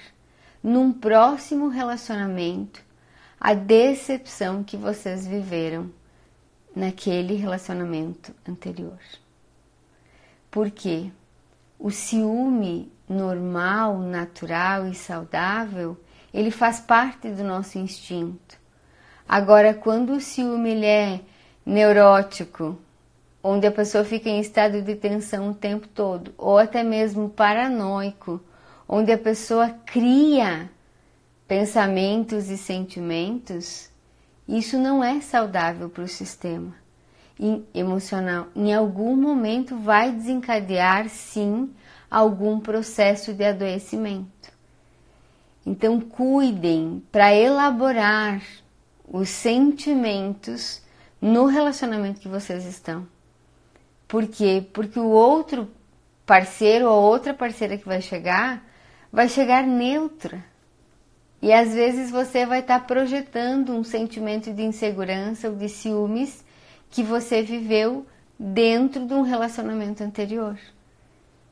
num 0.62 0.92
próximo 0.92 1.70
relacionamento 1.70 2.84
a 3.40 3.54
decepção 3.54 4.62
que 4.62 4.76
vocês 4.76 5.26
viveram 5.26 5.90
naquele 6.76 7.36
relacionamento 7.36 8.36
anterior. 8.46 9.00
Porque 10.52 11.10
o 11.80 11.90
ciúme 11.90 12.92
normal, 13.08 13.98
natural 14.00 14.88
e 14.88 14.94
saudável, 14.94 15.98
ele 16.36 16.52
faz 16.52 16.82
parte 16.82 17.30
do 17.30 17.46
nosso 17.46 17.80
instinto. 17.80 18.60
Agora, 19.28 19.74
quando 19.74 20.12
o 20.12 20.20
ciúme 20.20 20.84
é 20.84 21.22
neurótico, 21.66 22.78
onde 23.42 23.66
a 23.66 23.72
pessoa 23.72 24.04
fica 24.04 24.28
em 24.28 24.42
estado 24.42 24.82
de 24.82 24.96
tensão 24.96 25.52
o 25.52 25.56
tempo 25.56 25.88
todo, 25.88 26.34
ou 26.38 26.58
até 26.58 26.84
mesmo 26.84 27.30
paranoico, 27.30 28.42
onde 28.86 29.14
a 29.14 29.18
pessoa 29.18 29.70
cria 29.86 30.70
pensamentos 31.48 32.50
e 32.50 32.58
sentimentos, 32.58 33.90
isso 34.46 34.78
não 34.78 35.02
é 35.02 35.22
saudável 35.22 35.90
para 35.90 36.04
o 36.04 36.08
sistema 36.08 36.74
emocional. 37.74 38.48
Em 38.54 38.74
algum 38.74 39.16
momento 39.16 39.78
vai 39.78 40.12
desencadear, 40.12 41.08
sim, 41.08 41.74
algum 42.12 42.60
processo 42.60 43.34
de 43.34 43.46
adoecimento. 43.46 44.55
Então, 45.66 46.00
cuidem 46.00 47.04
para 47.12 47.34
elaborar 47.34 48.42
os 49.08 49.30
sentimentos 49.30 50.82
no 51.22 51.46
relacionamento 51.46 52.20
que 52.20 52.28
vocês 52.28 52.66
estão. 52.66 53.08
Por 54.08 54.28
quê? 54.28 54.64
Porque 54.74 55.00
o 55.00 55.08
outro 55.10 55.68
parceiro 56.26 56.90
ou 56.90 57.02
outra 57.02 57.34
parceira 57.34 57.78
que 57.78 57.86
vai 57.86 58.02
chegar 58.02 58.64
vai 59.12 59.30
chegar 59.30 59.66
neutra 59.66 60.44
E 61.42 61.54
às 61.54 61.74
vezes 61.74 62.12
você 62.12 62.46
vai 62.46 62.60
estar 62.60 62.80
tá 62.80 62.86
projetando 62.86 63.72
um 63.72 63.84
sentimento 63.84 64.52
de 64.52 64.64
insegurança 64.64 65.50
ou 65.50 65.56
de 65.56 65.70
ciúmes 65.70 66.44
que 66.90 67.04
você 67.04 67.42
viveu 67.42 68.06
dentro 68.38 69.06
de 69.06 69.14
um 69.14 69.22
relacionamento 69.22 70.04
anterior. 70.04 70.58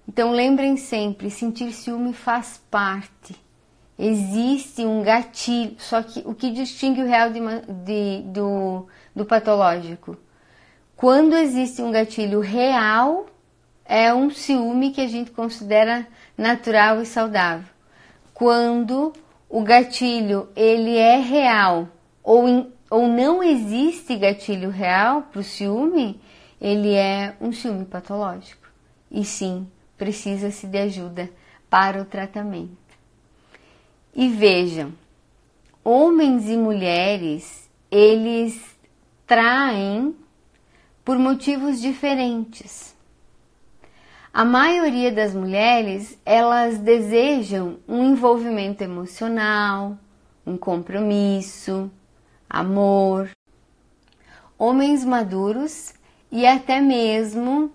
Então 0.07 0.31
lembrem 0.31 0.75
sempre, 0.75 1.29
sentir 1.29 1.71
ciúme 1.71 2.13
faz 2.13 2.61
parte. 2.69 3.35
Existe 3.97 4.85
um 4.85 5.03
gatilho, 5.03 5.75
só 5.79 6.01
que 6.01 6.23
o 6.25 6.33
que 6.33 6.51
distingue 6.51 7.03
o 7.03 7.07
real 7.07 7.29
de, 7.29 7.39
de, 7.85 8.21
do, 8.25 8.87
do 9.15 9.25
patológico? 9.25 10.17
Quando 10.95 11.35
existe 11.35 11.81
um 11.81 11.91
gatilho 11.91 12.39
real, 12.39 13.27
é 13.85 14.13
um 14.13 14.29
ciúme 14.29 14.91
que 14.91 15.01
a 15.01 15.07
gente 15.07 15.31
considera 15.31 16.07
natural 16.37 17.01
e 17.01 17.05
saudável. 17.05 17.67
Quando 18.33 19.13
o 19.49 19.61
gatilho 19.61 20.49
ele 20.55 20.97
é 20.97 21.17
real 21.17 21.87
ou, 22.23 22.49
in, 22.49 22.71
ou 22.89 23.07
não 23.07 23.43
existe 23.43 24.15
gatilho 24.15 24.69
real 24.69 25.23
para 25.23 25.41
o 25.41 25.43
ciúme, 25.43 26.19
ele 26.59 26.93
é 26.93 27.35
um 27.39 27.51
ciúme 27.51 27.85
patológico. 27.85 28.67
E 29.11 29.23
sim, 29.23 29.67
precisa-se 29.97 30.65
de 30.65 30.77
ajuda 30.77 31.29
para 31.69 32.01
o 32.01 32.05
tratamento. 32.05 32.82
E 34.15 34.29
vejam, 34.29 34.93
homens 35.83 36.47
e 36.47 36.55
mulheres, 36.55 37.69
eles 37.89 38.77
traem 39.25 40.15
por 41.03 41.17
motivos 41.17 41.81
diferentes. 41.81 42.95
A 44.31 44.45
maioria 44.45 45.11
das 45.11 45.33
mulheres, 45.33 46.17
elas 46.25 46.77
desejam 46.77 47.77
um 47.87 48.03
envolvimento 48.11 48.83
emocional, 48.83 49.97
um 50.45 50.57
compromisso, 50.57 51.91
amor. 52.49 53.29
Homens 54.57 55.03
maduros 55.03 55.93
e 56.31 56.45
até 56.45 56.79
mesmo 56.79 57.71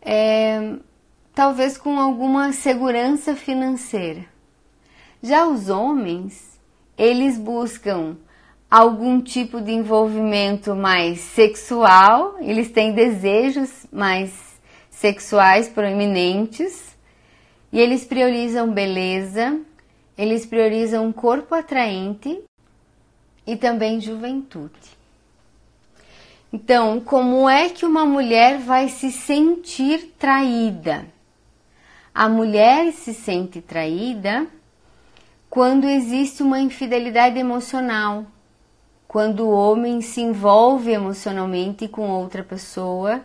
é, 0.00 0.76
talvez 1.34 1.76
com 1.76 1.98
alguma 1.98 2.52
segurança 2.52 3.34
financeira. 3.34 4.37
Já 5.22 5.46
os 5.46 5.68
homens, 5.68 6.60
eles 6.96 7.36
buscam 7.36 8.16
algum 8.70 9.20
tipo 9.20 9.60
de 9.60 9.72
envolvimento 9.72 10.76
mais 10.76 11.20
sexual, 11.20 12.36
eles 12.40 12.70
têm 12.70 12.92
desejos 12.92 13.86
mais 13.90 14.60
sexuais 14.90 15.68
proeminentes 15.68 16.96
e 17.72 17.80
eles 17.80 18.04
priorizam 18.04 18.70
beleza, 18.70 19.60
eles 20.16 20.46
priorizam 20.46 21.06
um 21.06 21.12
corpo 21.12 21.54
atraente 21.54 22.40
e 23.44 23.56
também 23.56 24.00
juventude. 24.00 24.98
Então, 26.52 27.00
como 27.00 27.48
é 27.48 27.68
que 27.68 27.84
uma 27.84 28.06
mulher 28.06 28.58
vai 28.58 28.88
se 28.88 29.10
sentir 29.10 30.14
traída? 30.16 31.06
A 32.14 32.28
mulher 32.28 32.92
se 32.92 33.12
sente 33.12 33.60
traída 33.60 34.46
quando 35.50 35.86
existe 35.86 36.42
uma 36.42 36.60
infidelidade 36.60 37.38
emocional, 37.38 38.26
quando 39.06 39.46
o 39.46 39.50
homem 39.50 40.02
se 40.02 40.20
envolve 40.20 40.90
emocionalmente 40.90 41.88
com 41.88 42.10
outra 42.10 42.42
pessoa. 42.42 43.22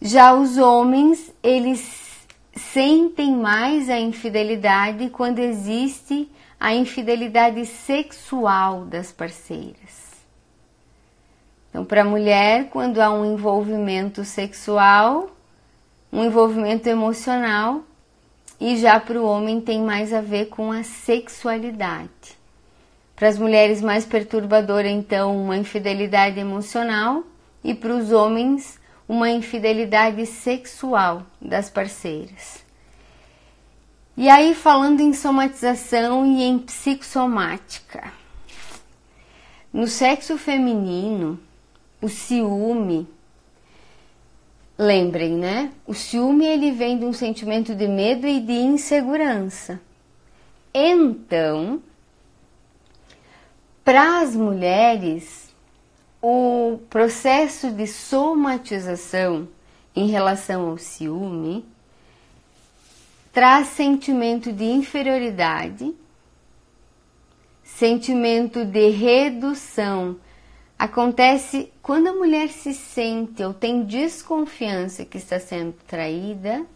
Já 0.00 0.34
os 0.34 0.58
homens, 0.58 1.32
eles 1.42 2.26
sentem 2.54 3.34
mais 3.34 3.88
a 3.88 3.98
infidelidade 3.98 5.08
quando 5.08 5.38
existe 5.38 6.30
a 6.60 6.74
infidelidade 6.74 7.64
sexual 7.64 8.84
das 8.84 9.10
parceiras. 9.10 10.12
Então, 11.70 11.84
para 11.86 12.02
a 12.02 12.04
mulher, 12.04 12.68
quando 12.68 13.00
há 13.00 13.10
um 13.10 13.32
envolvimento 13.32 14.24
sexual, 14.24 15.30
um 16.12 16.22
envolvimento 16.22 16.86
emocional 16.86 17.82
e 18.64 18.76
já 18.76 19.00
para 19.00 19.20
o 19.20 19.26
homem 19.26 19.60
tem 19.60 19.82
mais 19.82 20.12
a 20.12 20.20
ver 20.20 20.46
com 20.46 20.70
a 20.70 20.84
sexualidade. 20.84 22.38
Para 23.16 23.26
as 23.26 23.36
mulheres 23.36 23.82
mais 23.82 24.04
perturbadora 24.04 24.88
então 24.88 25.36
uma 25.36 25.56
infidelidade 25.56 26.38
emocional 26.38 27.24
e 27.64 27.74
para 27.74 27.92
os 27.92 28.12
homens 28.12 28.78
uma 29.08 29.28
infidelidade 29.28 30.24
sexual 30.26 31.26
das 31.40 31.68
parceiras. 31.68 32.64
E 34.16 34.28
aí 34.28 34.54
falando 34.54 35.00
em 35.00 35.12
somatização 35.12 36.24
e 36.24 36.44
em 36.44 36.56
psicossomática. 36.56 38.12
No 39.72 39.88
sexo 39.88 40.38
feminino, 40.38 41.36
o 42.00 42.08
ciúme 42.08 43.08
Lembrem, 44.82 45.36
né? 45.36 45.70
O 45.86 45.94
ciúme 45.94 46.44
ele 46.44 46.72
vem 46.72 46.98
de 46.98 47.04
um 47.04 47.12
sentimento 47.12 47.72
de 47.72 47.86
medo 47.86 48.26
e 48.26 48.40
de 48.40 48.52
insegurança. 48.52 49.80
Então, 50.74 51.80
para 53.84 54.22
as 54.22 54.34
mulheres, 54.34 55.54
o 56.20 56.80
processo 56.90 57.70
de 57.70 57.86
somatização 57.86 59.46
em 59.94 60.08
relação 60.08 60.70
ao 60.70 60.76
ciúme 60.76 61.64
traz 63.32 63.68
sentimento 63.68 64.52
de 64.52 64.64
inferioridade, 64.64 65.94
sentimento 67.62 68.64
de 68.64 68.88
redução 68.88 70.16
Acontece 70.82 71.72
quando 71.80 72.08
a 72.08 72.12
mulher 72.12 72.48
se 72.48 72.74
sente 72.74 73.40
ou 73.44 73.54
tem 73.54 73.84
desconfiança 73.84 75.04
que 75.04 75.16
está 75.16 75.38
sendo 75.38 75.74
traída, 75.86 76.66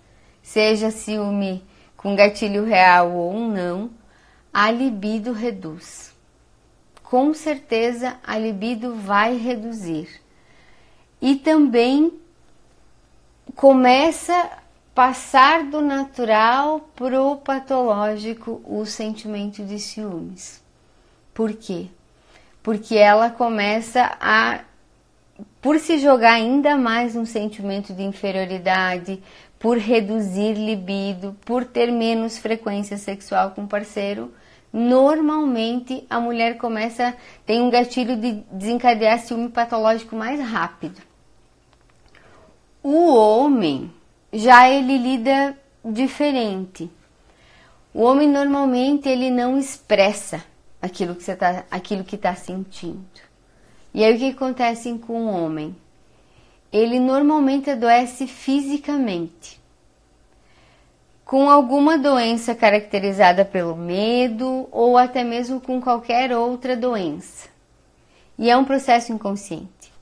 seja 0.40 0.92
ciúme 0.92 1.64
com 1.96 2.14
gatilho 2.14 2.62
real 2.62 3.10
ou 3.12 3.36
não, 3.36 3.90
a 4.54 4.70
libido 4.70 5.32
reduz. 5.32 6.14
Com 7.02 7.34
certeza 7.34 8.16
a 8.22 8.38
libido 8.38 8.94
vai 8.94 9.36
reduzir. 9.36 10.08
E 11.20 11.34
também 11.34 12.12
começa 13.56 14.52
passar 14.94 15.64
do 15.64 15.80
natural 15.80 16.78
pro 16.94 17.38
patológico 17.38 18.62
o 18.64 18.86
sentimento 18.86 19.64
de 19.64 19.80
ciúmes. 19.80 20.62
Por 21.34 21.52
quê? 21.54 21.88
Porque 22.66 22.96
ela 22.96 23.30
começa 23.30 24.16
a 24.20 24.58
por 25.62 25.78
se 25.78 25.98
jogar 25.98 26.32
ainda 26.32 26.76
mais 26.76 27.14
um 27.14 27.24
sentimento 27.24 27.94
de 27.94 28.02
inferioridade, 28.02 29.22
por 29.56 29.78
reduzir 29.78 30.54
libido, 30.54 31.36
por 31.44 31.64
ter 31.64 31.92
menos 31.92 32.38
frequência 32.38 32.96
sexual 32.96 33.52
com 33.52 33.62
o 33.62 33.68
parceiro, 33.68 34.34
normalmente 34.72 36.04
a 36.10 36.18
mulher 36.18 36.56
começa 36.56 37.14
tem 37.46 37.60
um 37.60 37.70
gatilho 37.70 38.16
de 38.16 38.42
desencadear 38.50 39.20
ciúme 39.20 39.48
patológico 39.48 40.16
mais 40.16 40.40
rápido. 40.40 41.00
O 42.82 43.14
homem 43.14 43.92
já 44.32 44.68
ele 44.68 44.98
lida 44.98 45.56
diferente. 45.84 46.90
O 47.94 48.02
homem 48.02 48.28
normalmente 48.28 49.08
ele 49.08 49.30
não 49.30 49.56
expressa 49.56 50.42
aquilo 50.80 51.14
que 51.14 51.22
você 51.22 51.34
tá, 51.34 51.64
aquilo 51.70 52.04
que 52.04 52.16
está 52.16 52.34
sentindo. 52.34 53.04
E 53.94 54.04
aí 54.04 54.14
o 54.14 54.18
que 54.18 54.30
acontece 54.30 54.92
com 54.98 55.26
o 55.26 55.32
homem? 55.32 55.74
Ele 56.72 56.98
normalmente 57.00 57.70
adoece 57.70 58.26
fisicamente, 58.26 59.60
com 61.24 61.48
alguma 61.48 61.96
doença 61.96 62.54
caracterizada 62.54 63.44
pelo 63.44 63.74
medo 63.74 64.68
ou 64.70 64.98
até 64.98 65.24
mesmo 65.24 65.60
com 65.60 65.80
qualquer 65.80 66.36
outra 66.36 66.76
doença. 66.76 67.48
E 68.38 68.50
é 68.50 68.56
um 68.56 68.64
processo 68.64 69.12
inconsciente. 69.12 69.92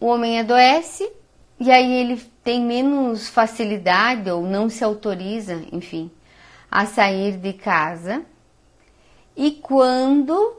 O 0.00 0.06
homem 0.06 0.38
adoece 0.38 1.10
e 1.58 1.72
aí 1.72 1.92
ele 1.92 2.22
tem 2.44 2.60
menos 2.60 3.28
facilidade 3.28 4.30
ou 4.30 4.42
não 4.42 4.68
se 4.68 4.84
autoriza, 4.84 5.64
enfim, 5.72 6.08
a 6.70 6.86
sair 6.86 7.36
de 7.36 7.52
casa 7.52 8.24
e 9.38 9.52
quando 9.52 10.56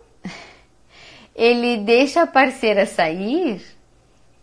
ele 1.36 1.80
deixa 1.80 2.21
a 2.21 2.27
parceira 2.27 2.86
sair, 2.86 3.61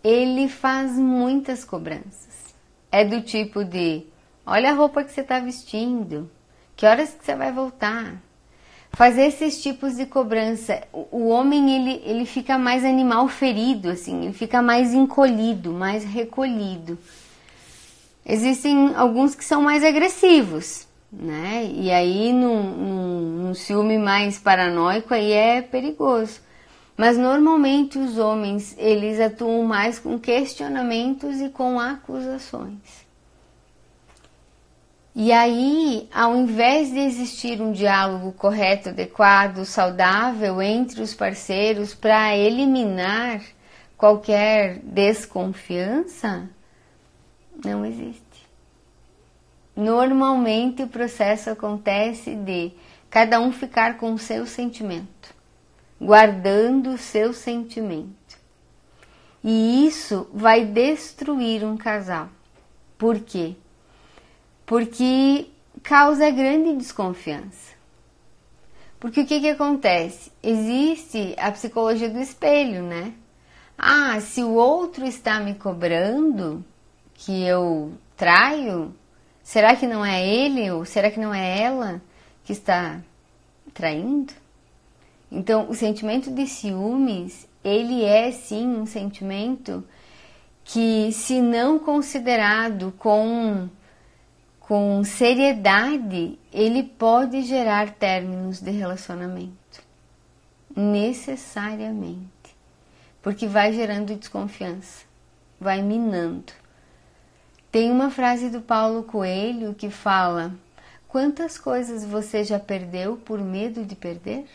ele 0.05 0.47
faz 0.47 0.93
muitas 0.93 1.65
cobranças. 1.65 2.55
É 2.93 3.03
do 3.03 3.23
tipo 3.23 3.65
de: 3.65 4.05
olha 4.45 4.73
a 4.73 4.75
roupa 4.75 5.03
que 5.03 5.11
você 5.11 5.23
está 5.23 5.41
vestindo, 5.41 6.31
que 6.77 6.85
horas 6.85 7.15
que 7.15 7.25
você 7.25 7.35
vai 7.35 7.51
voltar. 7.51 8.23
Fazer 8.91 9.23
esses 9.23 9.63
tipos 9.63 9.97
de 9.97 10.05
cobrança. 10.05 10.87
O 10.93 11.29
homem 11.29 11.75
ele, 11.75 12.03
ele 12.05 12.27
fica 12.27 12.59
mais 12.59 12.85
animal 12.85 13.29
ferido, 13.29 13.89
assim, 13.89 14.25
ele 14.25 14.35
fica 14.35 14.61
mais 14.61 14.93
encolhido, 14.93 15.73
mais 15.73 16.05
recolhido. 16.05 16.99
Existem 18.25 18.95
alguns 18.97 19.35
que 19.35 19.45
são 19.45 19.63
mais 19.63 19.83
agressivos, 19.83 20.87
né? 21.13 21.65
E 21.73 21.91
aí 21.91 22.33
num, 22.33 22.63
num, 22.63 23.21
num 23.43 23.55
ciúme 23.55 23.99
mais 23.99 24.39
paranoico 24.39 25.15
aí 25.15 25.33
é 25.33 25.63
perigoso. 25.63 26.41
Mas 26.97 27.19
normalmente 27.19 27.99
os 27.99 28.17
homens 28.17 28.75
eles 28.79 29.21
atuam 29.21 29.65
mais 29.65 29.99
com 29.99 30.19
questionamentos 30.19 31.41
e 31.41 31.49
com 31.51 31.79
acusações. 31.79 33.07
E 35.19 35.33
aí, 35.33 36.11
ao 36.13 36.37
invés 36.37 36.91
de 36.91 36.99
existir 36.99 37.63
um 37.63 37.73
diálogo 37.73 38.33
correto, 38.33 38.91
adequado, 38.91 39.65
saudável 39.65 40.61
entre 40.61 41.01
os 41.01 41.15
parceiros 41.15 41.95
para 41.95 42.37
eliminar 42.37 43.41
qualquer 43.97 44.79
desconfiança, 44.81 46.51
não 47.65 47.87
existe. 47.87 48.26
Normalmente 49.77 50.83
o 50.83 50.89
processo 50.89 51.51
acontece 51.51 52.35
de 52.35 52.73
cada 53.11 53.39
um 53.39 53.53
ficar 53.53 53.99
com 53.99 54.15
o 54.15 54.19
seu 54.19 54.47
sentimento, 54.47 55.35
guardando 56.01 56.91
o 56.95 56.99
seu 56.99 57.35
sentimento. 57.35 58.39
E 59.45 59.87
isso 59.87 60.29
vai 60.33 60.65
destruir 60.65 61.63
um 61.63 61.77
casal. 61.77 62.31
Por 62.97 63.21
quê? 63.21 63.55
Porque 64.65 65.47
causa 65.83 66.31
grande 66.31 66.75
desconfiança. 66.75 67.77
Porque 68.99 69.21
o 69.21 69.27
que, 69.27 69.41
que 69.41 69.51
acontece? 69.51 70.33
Existe 70.43 71.37
a 71.39 71.53
psicologia 71.53 72.09
do 72.09 72.19
espelho, 72.19 72.83
né? 72.83 73.13
Ah, 73.79 74.19
se 74.21 74.43
o 74.43 74.55
outro 74.55 75.05
está 75.05 75.39
me 75.39 75.55
cobrando 75.55 76.65
que 77.15 77.45
eu 77.45 77.93
traio, 78.17 78.95
será 79.47 79.77
que 79.77 79.87
não 79.87 80.05
é 80.05 80.27
ele 80.27 80.69
ou 80.73 80.85
será 80.85 81.09
que 81.09 81.21
não 81.21 81.33
é 81.33 81.63
ela 81.63 82.03
que 82.45 82.53
está 82.53 83.01
traindo? 83.73 84.33
Então, 85.31 85.71
o 85.71 85.75
sentimento 85.75 86.33
de 86.33 86.49
ciúmes, 86.49 87.47
ele 87.63 88.05
é 88.05 88.33
sim 88.33 88.67
um 88.67 88.85
sentimento 88.87 89.85
que, 90.65 91.13
se 91.13 91.41
não 91.41 91.79
considerado 91.79 92.93
com, 92.99 93.69
com 94.59 95.05
seriedade, 95.05 96.37
ele 96.53 96.83
pode 96.83 97.43
gerar 97.43 97.91
términos 97.91 98.61
de 98.61 98.73
relacionamento. 98.73 99.55
Necessariamente 100.75 102.37
porque 103.27 103.49
vai 103.49 103.73
gerando 103.73 104.15
desconfiança, 104.15 105.05
vai 105.59 105.83
minando. 105.83 106.53
Tem 107.77 107.91
uma 107.91 108.09
frase 108.09 108.49
do 108.49 108.63
Paulo 108.63 109.03
Coelho 109.03 109.75
que 109.75 109.91
fala: 109.91 110.55
Quantas 111.07 111.59
coisas 111.59 112.07
você 112.07 112.43
já 112.43 112.59
perdeu 112.59 113.19
por 113.19 113.39
medo 113.39 113.85
de 113.85 113.95
perder? 113.95 114.47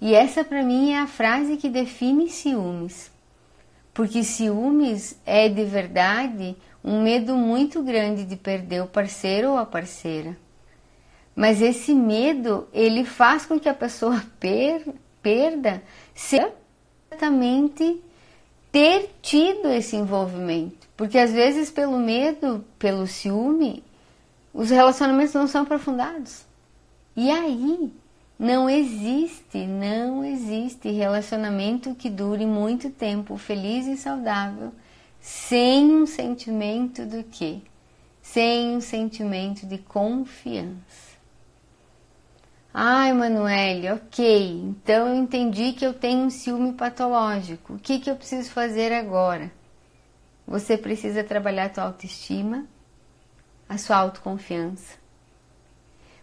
E 0.00 0.14
essa 0.14 0.42
para 0.42 0.62
mim 0.62 0.92
é 0.92 1.00
a 1.00 1.06
frase 1.06 1.58
que 1.58 1.68
define 1.68 2.30
ciúmes. 2.30 3.12
Porque 3.92 4.24
ciúmes 4.24 5.20
é 5.26 5.46
de 5.46 5.62
verdade 5.66 6.56
um 6.82 7.02
medo 7.02 7.36
muito 7.36 7.82
grande 7.82 8.24
de 8.24 8.34
perder 8.34 8.80
o 8.80 8.86
parceiro 8.86 9.50
ou 9.50 9.58
a 9.58 9.66
parceira. 9.66 10.34
Mas 11.36 11.60
esse 11.60 11.92
medo, 11.92 12.66
ele 12.72 13.04
faz 13.04 13.44
com 13.44 13.60
que 13.60 13.68
a 13.68 13.74
pessoa 13.74 14.24
per 14.40 14.86
perda 15.22 15.82
ser 16.14 16.50
exatamente 17.10 18.02
ter 18.72 19.10
tido 19.20 19.68
esse 19.68 19.96
envolvimento. 19.96 20.81
Porque 20.96 21.18
às 21.18 21.32
vezes, 21.32 21.70
pelo 21.70 21.98
medo, 21.98 22.64
pelo 22.78 23.06
ciúme, 23.06 23.82
os 24.52 24.70
relacionamentos 24.70 25.34
não 25.34 25.46
são 25.46 25.62
aprofundados. 25.62 26.44
E 27.16 27.30
aí, 27.30 27.92
não 28.38 28.68
existe, 28.68 29.66
não 29.66 30.24
existe 30.24 30.90
relacionamento 30.90 31.94
que 31.94 32.10
dure 32.10 32.44
muito 32.44 32.90
tempo, 32.90 33.36
feliz 33.36 33.86
e 33.86 33.96
saudável, 33.96 34.72
sem 35.20 35.94
um 35.94 36.06
sentimento 36.06 37.06
do 37.06 37.22
quê? 37.22 37.58
Sem 38.20 38.76
um 38.76 38.80
sentimento 38.80 39.66
de 39.66 39.78
confiança. 39.78 41.12
Ah, 42.74 43.08
Emanuele, 43.08 43.90
ok. 43.92 44.50
Então 44.50 45.08
eu 45.08 45.14
entendi 45.14 45.72
que 45.72 45.84
eu 45.84 45.92
tenho 45.92 46.20
um 46.20 46.30
ciúme 46.30 46.72
patológico. 46.72 47.74
O 47.74 47.78
que, 47.78 47.98
que 47.98 48.10
eu 48.10 48.16
preciso 48.16 48.50
fazer 48.50 48.92
agora? 48.92 49.52
Você 50.46 50.76
precisa 50.76 51.22
trabalhar 51.22 51.70
a 51.70 51.74
sua 51.74 51.84
autoestima, 51.84 52.66
a 53.68 53.78
sua 53.78 53.96
autoconfiança. 53.96 55.00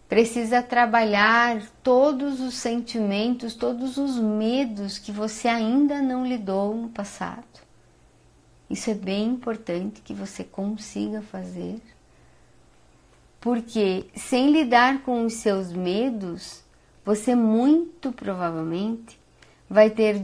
Precisa 0.08 0.62
trabalhar 0.62 1.62
todos 1.82 2.40
os 2.40 2.54
sentimentos, 2.54 3.54
todos 3.54 3.96
os 3.96 4.18
medos 4.18 4.98
que 4.98 5.12
você 5.12 5.48
ainda 5.48 6.02
não 6.02 6.26
lidou 6.26 6.74
no 6.74 6.88
passado. 6.88 7.44
Isso 8.68 8.90
é 8.90 8.94
bem 8.94 9.28
importante 9.28 10.00
que 10.00 10.12
você 10.12 10.44
consiga 10.44 11.22
fazer 11.22 11.80
porque 13.40 14.04
sem 14.14 14.52
lidar 14.52 15.02
com 15.02 15.24
os 15.24 15.34
seus 15.34 15.72
medos, 15.72 16.62
você 17.04 17.34
muito 17.34 18.12
provavelmente 18.12 19.18
vai 19.68 19.88
ter 19.88 20.20